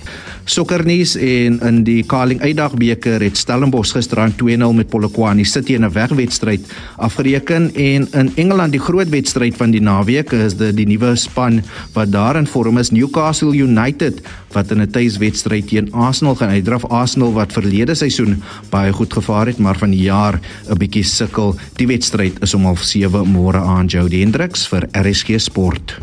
[0.44, 5.84] Sokkernuus en in die Carling Uitdag beker het Stellenbosch gisteraan 2-0 met Polokwane City in
[5.84, 6.60] 'n wegwedstryd
[6.96, 11.62] afgereken en in Engeland die groot wedstryd van die naweek is dit die nuwe span
[11.94, 14.20] wat daar in vorm is Newcastle United
[14.52, 16.84] wat in 'n tuiswedstryd teen Arsenal gaan uitdraf.
[16.84, 21.54] Arsenal wat verlede seisoen baie goed gevaar het maar van die jaar 'n bietjie sukkel.
[21.76, 23.86] Die wedstryd is om 07:30 môre aan.
[23.86, 25.98] Jody Hendricks vir RSG Sport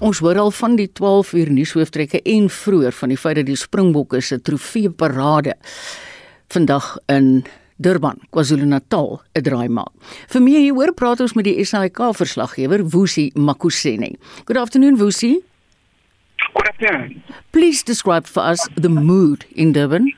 [0.00, 3.56] Ons hoor al van die 12 uur nuushooftrekke en vroeër van die feit dat die
[3.60, 5.52] Springbokke se trofee parade
[6.48, 7.44] vandag in
[7.76, 9.92] Durban, KwaZulu-Natal, 'n draai maak.
[10.28, 14.16] Vir meer hieroor praat ons met die SAK verslaggewer Woesie Makusene.
[14.44, 15.44] Good afternoon Woesie.
[16.54, 17.22] Good afternoon.
[17.50, 20.14] Please describe for us the mood in Durban.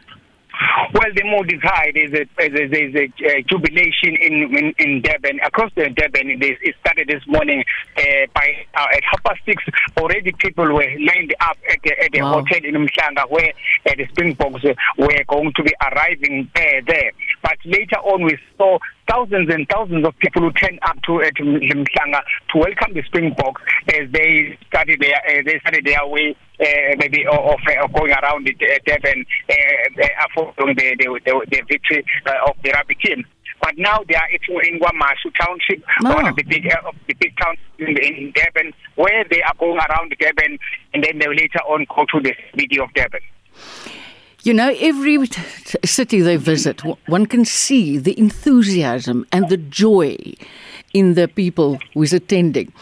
[0.94, 1.92] Well, the mood is high.
[1.94, 5.40] There's a, there's a, there's a uh, jubilation in, in, in Durban.
[5.40, 7.64] Across the Durban, it started this morning
[7.96, 8.02] uh,
[8.34, 9.62] by uh, at half past six.
[9.96, 12.42] Already people were lined up at the, at the wow.
[12.42, 13.52] hotel in Mhlanga where
[13.86, 14.62] uh, the Springboks
[14.98, 17.12] were going to be arriving uh, there.
[17.42, 21.34] But later on, we saw thousands and thousands of people who turned up to at
[21.34, 22.20] Mhlanga
[22.52, 23.62] to welcome the Springboks
[23.94, 28.46] as they started their uh, they started their way uh, maybe of, of going around
[28.46, 33.24] the, uh, Devon uh, following the, the, the, the victory uh, of the rugby team.
[33.60, 36.14] But now they are in Guamashu Township, oh.
[36.14, 39.78] one of the big, uh, the big towns in, in Devon, where they are going
[39.78, 40.58] around Devon,
[40.94, 43.20] and then they will later on go to the city of Devon.
[44.44, 45.24] You know, every
[45.84, 50.16] city they visit, one can see the enthusiasm and the joy
[50.92, 52.72] in the people who is attending.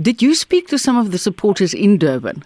[0.00, 2.44] Did you speak to some of the supporters in Durban?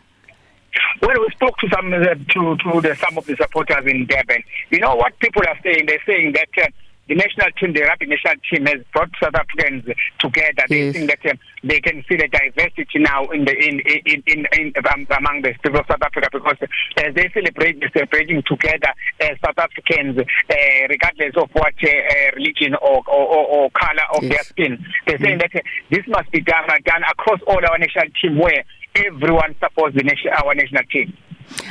[1.03, 4.43] Well, we spoke to some to to the, some of the supporters in Durban.
[4.71, 5.85] You know what people are saying?
[5.87, 6.69] They're saying that uh,
[7.09, 9.85] the national team, the rugby national team, has brought South Africans
[10.19, 10.65] together.
[10.69, 10.69] Yes.
[10.69, 14.47] They think that um, they can see the diversity now in the in in in,
[14.53, 18.43] in um, among the people of South Africa because as uh, they celebrate, they're celebrating
[18.47, 20.55] together as South Africans, uh,
[20.89, 24.31] regardless of what uh, uh religion or or, or, or color of yes.
[24.31, 24.85] their skin.
[25.07, 25.43] They're saying mm.
[25.43, 29.97] that uh, this must be done done across all our national team where everyone supports
[29.97, 31.17] the nation, our national team.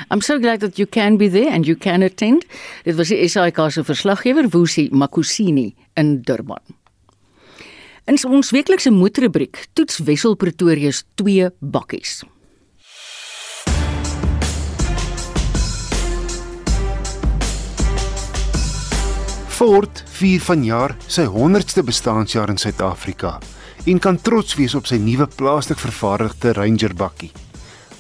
[0.10, 2.46] I'm so glad that you can be there and you can attend.
[2.84, 6.62] Dit was die SAK se verslaggewer Woesie Makusini in Durban.
[8.10, 12.24] In ons weeklikse moedrubriek toets Wessel Pretorius 2 bakkies.
[19.62, 23.36] Ford vier vanjaar sy 100ste bestaanjaar in Suid-Afrika
[23.86, 27.30] en kan trots wees op sy nuwe plaaslik vervaardigde Ranger bakkie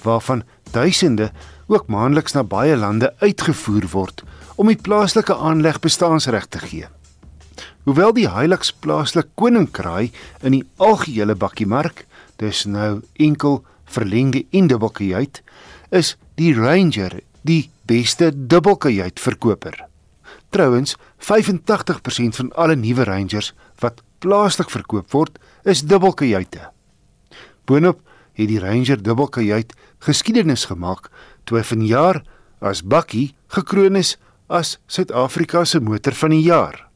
[0.01, 0.41] waarvan
[0.73, 1.29] duisende
[1.71, 4.23] ook maandeliks na baie lande uitgevoer word
[4.59, 6.87] om die plaaslike aanleg bestaansreg te gee.
[7.87, 10.11] Hoewel die Hilux plaaslik koninkraai
[10.45, 12.03] in die algehele bakkiemark,
[12.37, 15.41] dis nou enkel verlengde en dubbelkajuit,
[15.89, 19.79] is die Ranger die beste dubbelkajuit verkoper.
[20.51, 26.69] Trouwens, 85% van alle nuwe Rangers wat plaaslik verkoop word, is dubbelkajuite.
[27.65, 28.01] Boonop
[28.33, 31.09] het die Ranger dubbelkajuit geskiedenis gemaak
[31.43, 32.23] toe hy vanjaar
[32.61, 34.17] as bakkie gekroon is
[34.47, 36.91] as Suid-Afrika se motor van die jaar.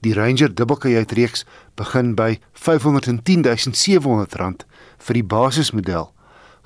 [0.00, 1.44] Die Ranger dubbelkajuit reeks
[1.76, 4.64] begin by R510700
[5.00, 6.12] vir die basismodel,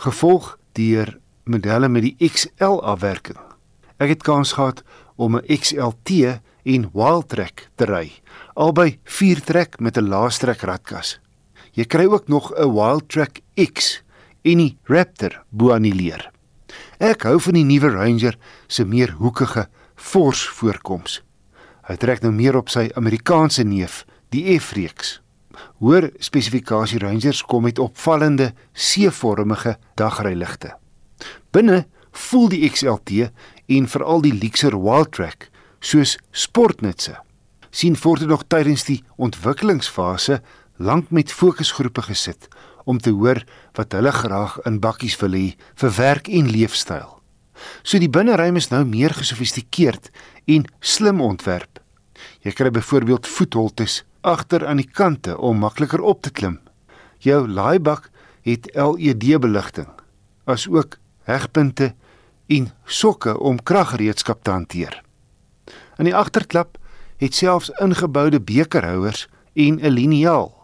[0.05, 3.39] gevolg deur modelle met die XL afwerking.
[3.99, 4.82] Ek het kans gehad
[5.16, 8.12] om 'n XLT en Wildtrak te ry,
[8.55, 11.18] albei 4-trek met 'n laastrek ratkas.
[11.75, 14.03] Jy kry ook nog 'n Wildtrak X
[14.43, 16.31] en die Raptor bo aan die leer.
[16.99, 21.22] Ek hou van die nuwe Ranger se meer hoekige, fors voorkoms.
[21.83, 25.20] Hy trek nou meer op sy Amerikaanse neef, die F-reeks.
[25.83, 30.77] Hoër spesifikasie Rangers kom met opvallende C-vormige dagryligte.
[31.51, 33.31] Binne voel die XLT
[33.66, 35.51] en veral die Lexer Wildtrak
[35.81, 37.18] soos sportnutse.
[37.75, 40.43] sien voort nog tydens die ontwikkelingsfase
[40.77, 42.49] lank met fokusgroepe gesit
[42.85, 47.20] om te hoor wat hulle graag in bakkies wil hê vir werk en leefstyl.
[47.83, 50.11] So die binneruim is nou meer gesofistikeerd
[50.51, 51.81] en slim ontwerp.
[52.45, 56.59] Jy kry byvoorbeeld voetholtes agter aan die kante om makliker op te klim.
[57.18, 58.11] Jou laaibak
[58.45, 59.89] het LED beligting,
[60.45, 61.95] as ook hegpunte
[62.53, 65.01] en sokke om kraggereedskap te hanteer.
[65.99, 66.77] In die agterklap
[67.16, 70.63] het selfs ingeboude bekerhouers en 'n liniaal.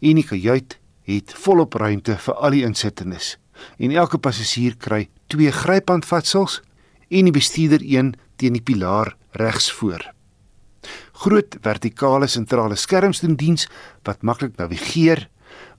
[0.00, 3.36] En die kajuit het volop ruimte vir al die insittendes.
[3.78, 6.60] En elke passasier kry twee gryphandvatsels
[7.08, 10.04] en die bestuurder een teen die pilaar regs voor.
[11.24, 13.66] Groot vertikale sentrale skerms doen diens
[14.06, 15.26] wat maklik navigeer,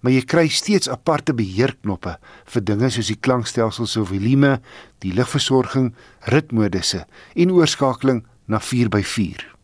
[0.02, 2.16] maar jy kry steeds aparte beheerknoppe
[2.54, 4.58] vir dinge soos die klankstelsels of volume,
[5.04, 5.94] die ligversorging,
[6.34, 9.59] ritmodusse en oorskakeling na 4x4.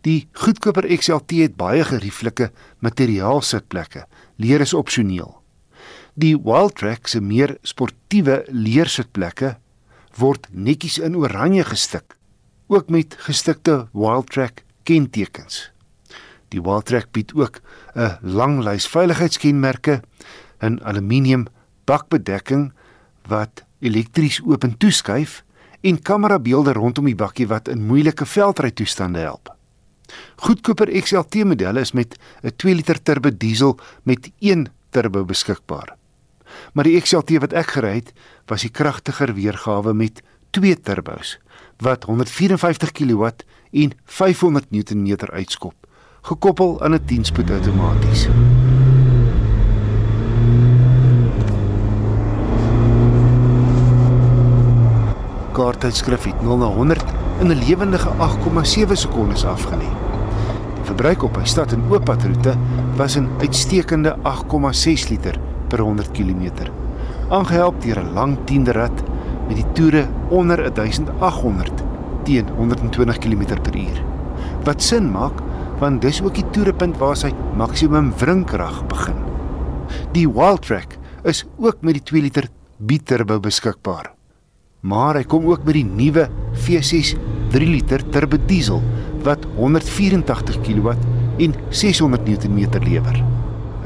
[0.00, 4.06] Die goedkoper XLT het baie gerieflike materiaalsitplekke.
[4.36, 5.34] Leer is opsioneel.
[6.14, 9.56] Die Wildtrak se meer sportiewe leersitplekke
[10.16, 12.16] word netjies in oranje gestik,
[12.72, 15.70] ook met gestikte Wildtrak kentekens.
[16.48, 17.60] Die Wildtrak bied ook
[17.94, 20.00] 'n lang lys veiligheidskenmerke
[20.60, 21.46] in aluminium
[21.84, 22.72] bakbedekking
[23.28, 25.44] wat elektries oop en toeskuif
[25.80, 29.55] en kamerabeelde rondom die bakkie wat in moeilike veldrytoestande help.
[30.36, 35.96] Goedkoper XLT modelle is met 'n 2 liter turbo diesel met 1 turbo beskikbaar.
[36.72, 38.12] Maar die XLT wat ek gery het,
[38.46, 41.38] was die kragtiger weergawe met 2 turbos
[41.76, 43.28] wat 154 kW
[43.72, 45.74] en 500 Nm uitskop,
[46.22, 48.28] gekoppel aan 'n 10-spoed outomaties.
[55.52, 59.90] Kaarttydskrif het 0 na 100 in 'n lewendige 8,7 sekondes afgelê.
[60.74, 62.54] Die verbruik op 'n stad en ooppadroete
[62.96, 66.70] was 'n uitstekende 8,6 liter per 100 km.
[67.28, 69.02] Aangehelp deur 'n lang 10de rat
[69.48, 71.84] met die toere onder 1800
[72.22, 74.02] teen 120 km/h.
[74.64, 75.42] Wat sin maak
[75.78, 79.18] want dis ook die toerepunt waar sy maksimum wringkrag begin.
[80.12, 84.15] Die Wildtrak is ook met die 2 liter biturbo beskikbaar.
[84.86, 86.28] Maar hy kom ook met die nuwe
[86.62, 87.16] V6
[87.50, 88.82] 3 liter turbo diesel
[89.26, 90.94] wat 184 kW
[91.42, 93.16] en 600 Nm lewer.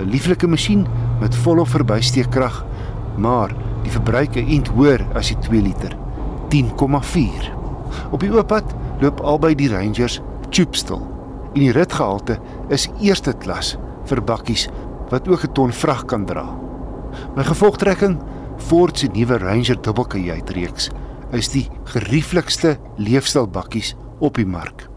[0.00, 0.86] 'n Lieflike masjien
[1.20, 2.64] met volle verbysteekkrag,
[3.16, 5.96] maar die verbruik is eend hoër as die 2 liter,
[6.48, 7.48] 10,4.
[8.10, 10.20] Op die ooppad loop albei die Rangers
[10.50, 11.00] tubestil.
[11.54, 12.38] En die ritgehalte
[12.68, 14.68] is eerste klas vir bakkies
[15.10, 16.44] wat ook 'n ton vrag kan dra.
[17.36, 18.18] My gevolgtrekking
[18.68, 20.90] Ford se nuwe Ranger dubbelkajuitreeks
[21.36, 24.88] is die gerieflikste leefstyl bakkies op die mark.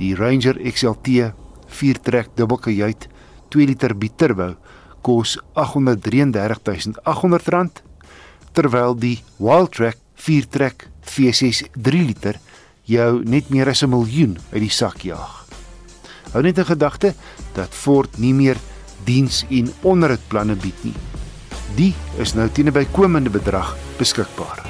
[0.00, 1.08] Die Ranger XLT
[1.78, 3.08] 4-trek dubbelkajuit
[3.54, 4.54] 2 liter biturbo
[5.06, 7.68] kos R833800
[8.56, 12.40] terwyl die Wildtrak 4-trek V6 3 liter
[12.86, 15.46] jou net meer as 'n miljoen uit die sak jaag.
[16.32, 17.14] Hou net in gedagte
[17.54, 18.56] dat Ford nie meer
[19.04, 21.15] diens en onderhoudplanne bied nie.
[21.76, 24.64] Die is nou teen 'n bykomende bedrag beskikbaar.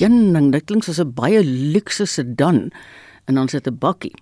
[0.00, 2.70] Jenning, dit klink soos 'n baie luukse sedan
[3.26, 4.14] en dan sit 'n bakkie.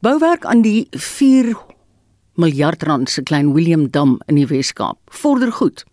[0.00, 1.56] Bouwerk aan die 4
[2.34, 5.84] miljard rand se klein William Dam in die Wes-Kaap vorder goed.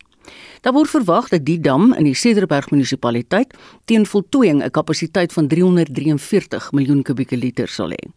[0.61, 3.53] Daar word verwag dat die dam in die Cederberg munisipaliteit
[3.85, 8.11] teen voltooiing 'n kapasiteit van 343 miljoen kubieke liter sal hê.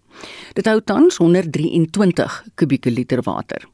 [0.54, 3.68] Dit hou tans 123 kubieke liter water.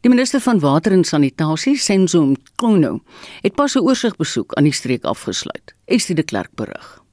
[0.00, 3.00] Die minister van water en sanitasie, Senzo Mqunu,
[3.42, 5.74] het pas 'n oorsigbesoek aan die streek afgesluit.
[5.84, 7.06] Estie de Klerk berig.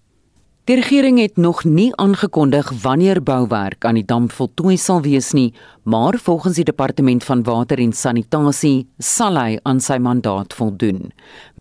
[0.63, 5.53] Die regering het nog nie aangekondig wanneer bouwerk aan die dam voltooi sal wees nie,
[5.83, 11.11] maar volgens die departement van water en sanitasie sal hy aan sy mandaat voldoen.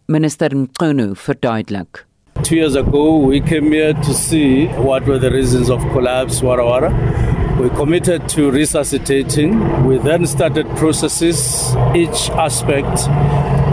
[0.07, 2.07] Minister Mqunu verduidelik.
[2.43, 6.62] Two years ago, we came here to see what were the reasons of collapse, wara
[6.62, 7.41] wara.
[7.63, 9.87] We committed to resuscitating.
[9.87, 13.07] We then started processes, each aspect,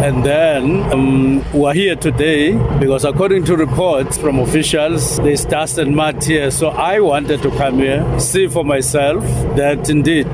[0.06, 6.24] and then um, we're here today because, according to reports from officials, dust and mud
[6.24, 6.52] here.
[6.52, 9.24] So I wanted to come here, see for myself
[9.56, 10.32] that indeed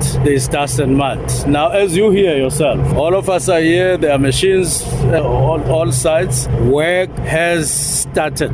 [0.51, 1.47] dust and mud.
[1.47, 3.95] Now, as you hear yourself, all of us are here.
[3.95, 6.49] There are machines uh, on all sides.
[6.49, 8.51] Work has started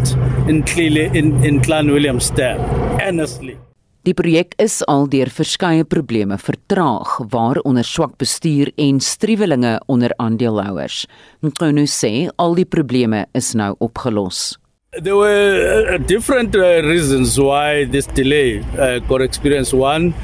[0.47, 2.60] in clearly in, in Clan Williams Dam.
[3.02, 3.58] Honestly.
[4.02, 11.04] Die projek is al deur verskeie probleme vertraag, waaronder swak bestuur en striwelinge onder aandeelhouers.
[11.45, 12.10] Mqunu sê
[12.41, 14.58] al die probleme is nou opgelos.
[14.97, 19.78] There were uh, different uh, reasons why this delay uh, got experienced.
[19.78, 20.16] One,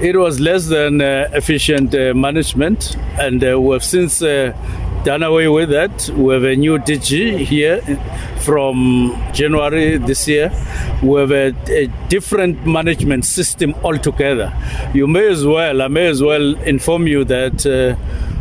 [0.00, 4.54] it was less than uh, efficient uh, management, and uh, we have since uh,
[5.06, 6.10] done away with that.
[6.22, 7.78] We have a new DG here
[8.46, 8.76] from
[9.32, 10.50] January this year.
[11.02, 14.48] We have a, a different management system altogether.
[14.92, 17.66] You may as well, I may as well inform you that.
[17.66, 17.96] Uh,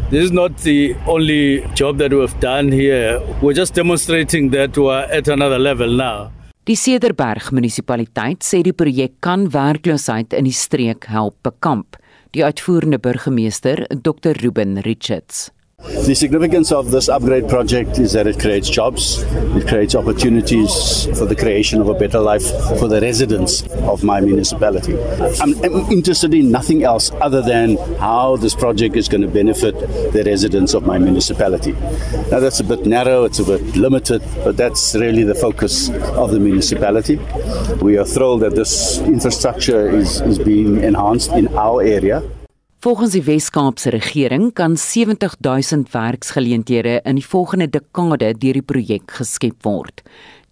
[0.06, 3.20] This is not the only job that we've done here.
[3.42, 6.30] We're just demonstrating that we're at another level now.
[6.70, 11.98] Die Cederberg munisipaliteit sê die projek kan werkloosheid in die streek help bekamp.
[12.38, 15.50] Die uitvoerende burgemeester, Dr Ruben Richards.
[15.86, 19.22] The significance of this upgrade project is that it creates jobs,
[19.56, 22.44] it creates opportunities for the creation of a better life
[22.80, 24.98] for the residents of my municipality.
[25.42, 29.78] I'm, I'm, interested in nothing else other than how this project is going to benefit
[30.12, 31.74] the residents of my municipality.
[32.32, 36.32] Now, that's a bit narrow, it's a bit limited, but that's really the focus of
[36.32, 37.18] the municipality.
[37.80, 42.24] We are thrilled that this infrastructure is, is being enhanced in our area.
[42.86, 49.16] Volgens die Wes-Kaapse regering kan 70 000 werksgeleenthede in die volgende dekade deur die projek
[49.18, 50.04] geskep word.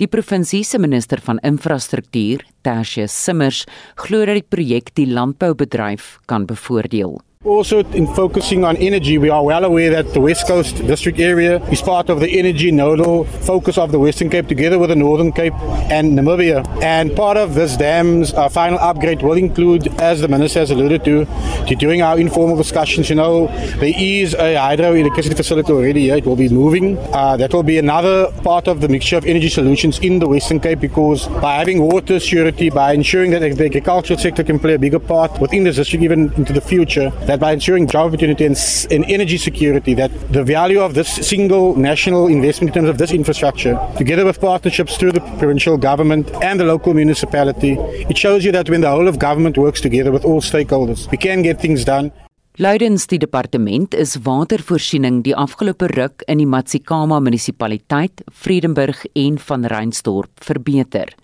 [0.01, 3.67] Die provinsie se minister van infrastruktuur, Tasha Simmers,
[4.01, 7.19] glo dat die projek die landboubedryf kan bevoordeel.
[7.45, 11.61] Also, in focusing on energy, we are well aware that the West Coast District area
[11.65, 15.29] is part of the energy nodal focus of the Western Cape together with the Northern
[15.33, 15.53] Cape
[15.91, 16.65] and Namibia.
[16.81, 21.03] And part of this dam's uh, final upgrade will include, as the Minister has alluded
[21.03, 21.25] to,
[21.67, 23.47] to during our informal discussions, you know,
[23.81, 26.15] there is a hydroelectricity facility already here.
[26.15, 26.97] It will be moving.
[27.11, 30.61] Uh, that will be another part of the mixture of energy solutions in the Western
[30.61, 34.79] Cape because by having water security, by ensuring that the agricultural sector can play a
[34.79, 38.55] bigger part within the district even into the future, that by ensuring job opportunity and,
[38.91, 43.11] and energy security, that the value of this single national investment in terms of this
[43.11, 47.73] infrastructure, together with partnerships through the provincial government and the local municipality,
[48.07, 51.17] it shows you that when the whole of government works together with all stakeholders, we
[51.17, 52.11] can get things done.
[52.57, 59.65] Luidens die departement is watervoorsiening die afgelope ruk in die Matsikama munisipaliteit, Vredenburg en van
[59.65, 61.15] Reinsdorp verbeter.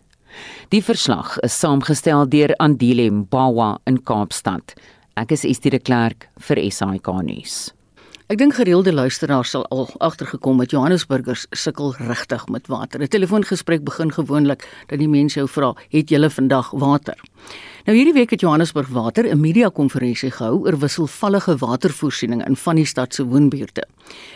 [0.73, 4.73] Die verslag is saamgestel deur Andile Mbawa in Kaapstad.
[5.19, 7.73] Ek is Estie de Klerk vir SAK nuus.
[8.31, 13.01] Ek dink gereelde luisteraars sal al agtergekom het Johannesburgers sukkel regtig met water.
[13.03, 17.17] 'n Telefoongesprek begin gewoonlik dat die mense jou vra, "Het julle vandag water?"
[17.85, 22.85] Nou hierdie week het Johannesburg Water 'n media-konferensie gehou oor wisselvallige watervoorsiening in van die
[22.85, 23.83] stad se woonbuurte.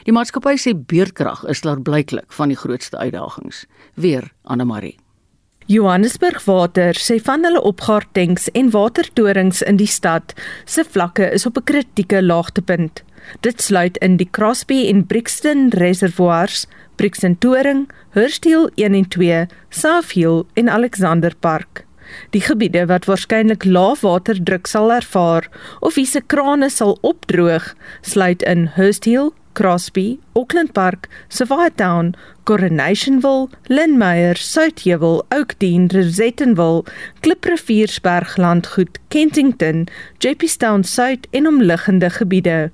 [0.03, 3.65] Die maatskappy sê beurtkrag is daar blyklik van die grootste uitdagings.
[3.95, 5.02] Weer Anne Marie
[5.71, 10.33] Johannesburg Water sê van hulle opgaartanks en watertorings in die stad
[10.65, 13.03] se vlakke is op 'n kritieke laagtepunt.
[13.41, 20.45] Dit sluit in die Crosby en Brixton reservoirs, Brixton Toring, Hursthill 1 en 2, Southhill
[20.53, 21.85] en Alexander Park.
[22.29, 25.47] Die gebiede wat waarskynlik lae waterdruk sal ervaar
[25.79, 33.49] of wie se krane sal opdroog, sluit in Hursthill, Crosby, Auckland Park, Savannah Town, Coronationville,
[33.69, 36.85] Linmeyer, Southhewel, Oakdene, Rosettenville,
[37.21, 39.87] Klipriviersberg landgoed, Kentington,
[40.19, 42.71] Jeppystown Suid en omliggende gebiede.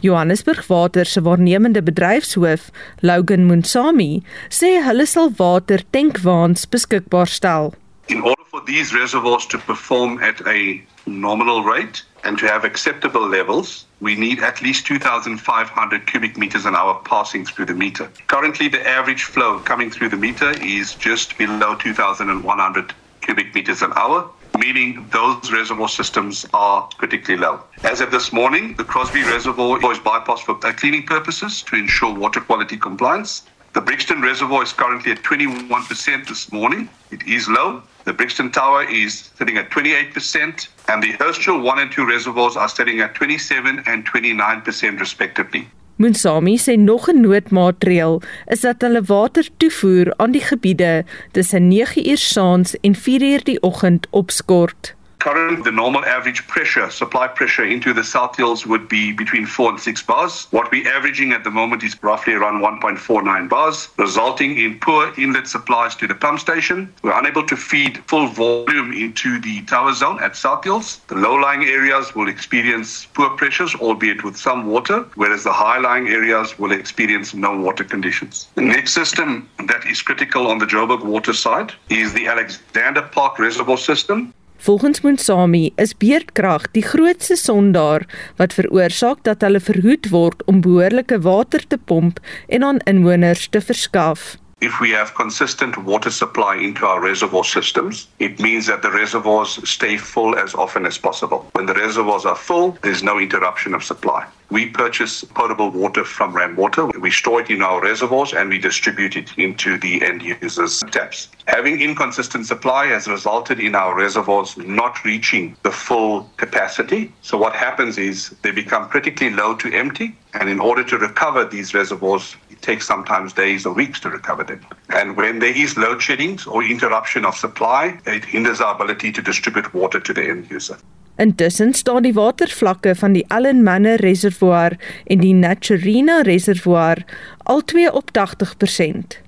[0.00, 2.70] Johannesburg Water se waarnemende bedryfshoof,
[3.00, 7.72] Logan Munsami, sê hulle sal water tankwaans beskikbaar stel.
[8.08, 13.26] In order for these reservoirs to perform at a nominal rate and to have acceptable
[13.26, 18.10] levels, we need at least 2,500 cubic meters an hour passing through the meter.
[18.26, 23.92] Currently, the average flow coming through the meter is just below 2,100 cubic meters an
[23.96, 27.62] hour, meaning those reservoir systems are critically low.
[27.84, 32.14] As of this morning, the Crosby Reservoir was bypassed for uh, cleaning purposes to ensure
[32.14, 33.42] water quality compliance.
[33.72, 36.90] The Brixton Reservoir is currently at 21% this morning.
[37.10, 37.82] It is low.
[38.04, 42.68] The Brixton Tower is sitting at 28%, and the Herschel 1 and 2 reservoirs are
[42.68, 45.68] sitting at 27 and 29% respectively.
[45.96, 52.16] Munsami sê nog 'n noodmaatreël is dat hulle water toevoer aan die gebiede tussen 9uur
[52.16, 54.94] saans en 4uur die oggend opskort.
[55.22, 59.70] Currently, the normal average pressure, supply pressure into the South Hills would be between 4
[59.70, 60.48] and 6 bars.
[60.50, 65.46] What we're averaging at the moment is roughly around 1.49 bars, resulting in poor inlet
[65.46, 66.92] supplies to the pump station.
[67.02, 71.00] We're unable to feed full volume into the tower zone at South Hills.
[71.06, 76.58] The low-lying areas will experience poor pressures, albeit with some water, whereas the high-lying areas
[76.58, 78.48] will experience no water conditions.
[78.56, 83.38] The next system that is critical on the Joburg water side is the Alexander Park
[83.38, 84.34] Reservoir System.
[84.62, 88.04] Volgens Monsami is beerdkrag die grootste sondaar
[88.38, 93.58] wat veroorsaak dat hulle verhoed word om behoorlike water te pomp en aan inwoners te
[93.60, 94.36] verskaf.
[94.62, 99.58] If we have consistent water supply into our reservoir systems, it means that the reservoirs
[99.68, 101.50] stay full as often as possible.
[101.54, 104.28] When the reservoirs are full, there's no interruption of supply.
[104.52, 106.84] we purchase potable water from Ram Water.
[107.00, 111.28] We store it in our reservoirs and we distribute it into the end users' taps.
[111.46, 117.10] Having inconsistent supply has resulted in our reservoirs not reaching the full capacity.
[117.22, 120.14] So what happens is they become critically low to empty.
[120.34, 124.44] And in order to recover these reservoirs, it takes sometimes days or weeks to recover
[124.44, 124.60] them.
[124.88, 129.22] And when there is load shedding or interruption of supply, it hinders our ability to
[129.22, 130.78] distribute water to the end user.
[131.16, 137.04] Intussen staan die watervlakke van die Allen Manor Reservoir en die Naturina Reservoir
[137.44, 139.18] albei op 80%.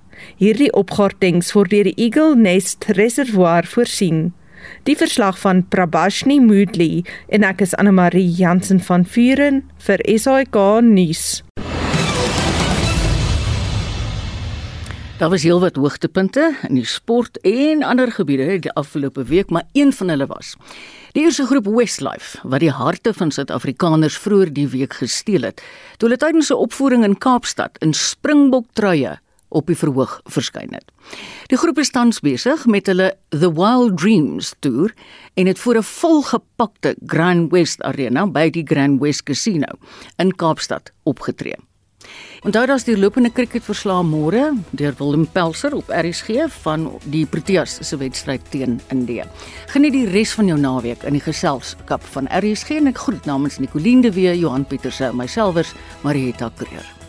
[0.40, 4.32] Hierdie opgaartings word deur die Eagle Nest Reservoir voorsien.
[4.82, 10.56] Die verslag van Prabashni Moodley en ek is Anne Marie Jansen van Vuren vir SAK
[10.82, 11.42] nuus.
[15.18, 19.92] Daar was heelwat hoogtepunte in die sport en ander gebiede die afgelope week, maar een
[19.92, 20.56] van hulle was
[21.14, 25.62] die Ierse groep Westlife wat die harte van Suid-Afrikaners vroeër die week gesteel het.
[25.96, 29.14] Toe hulle tydens 'n opvoering in Kaapstad in Springbok truie
[29.54, 30.90] op die verhoog verskyn het.
[31.52, 34.94] Die groep is tans besig met hulle The Wild Dreams toer
[35.34, 39.78] en het voor 'n volgepakte Grand West Arena by die Grand West Casino
[40.16, 41.56] in Kaapstad opgetree.
[42.44, 47.96] Onthou daar's die lopende cricketverslag môre deur Willem Pelser op RSG van die Proteas se
[47.96, 49.24] wedstryd teen Indië.
[49.72, 53.58] Geniet die res van jou naweek in die geselskap van RSG en ek groet namens
[53.58, 57.03] Nicoline de Wee, Johan Pieterse en myselfers Marieta Kreer.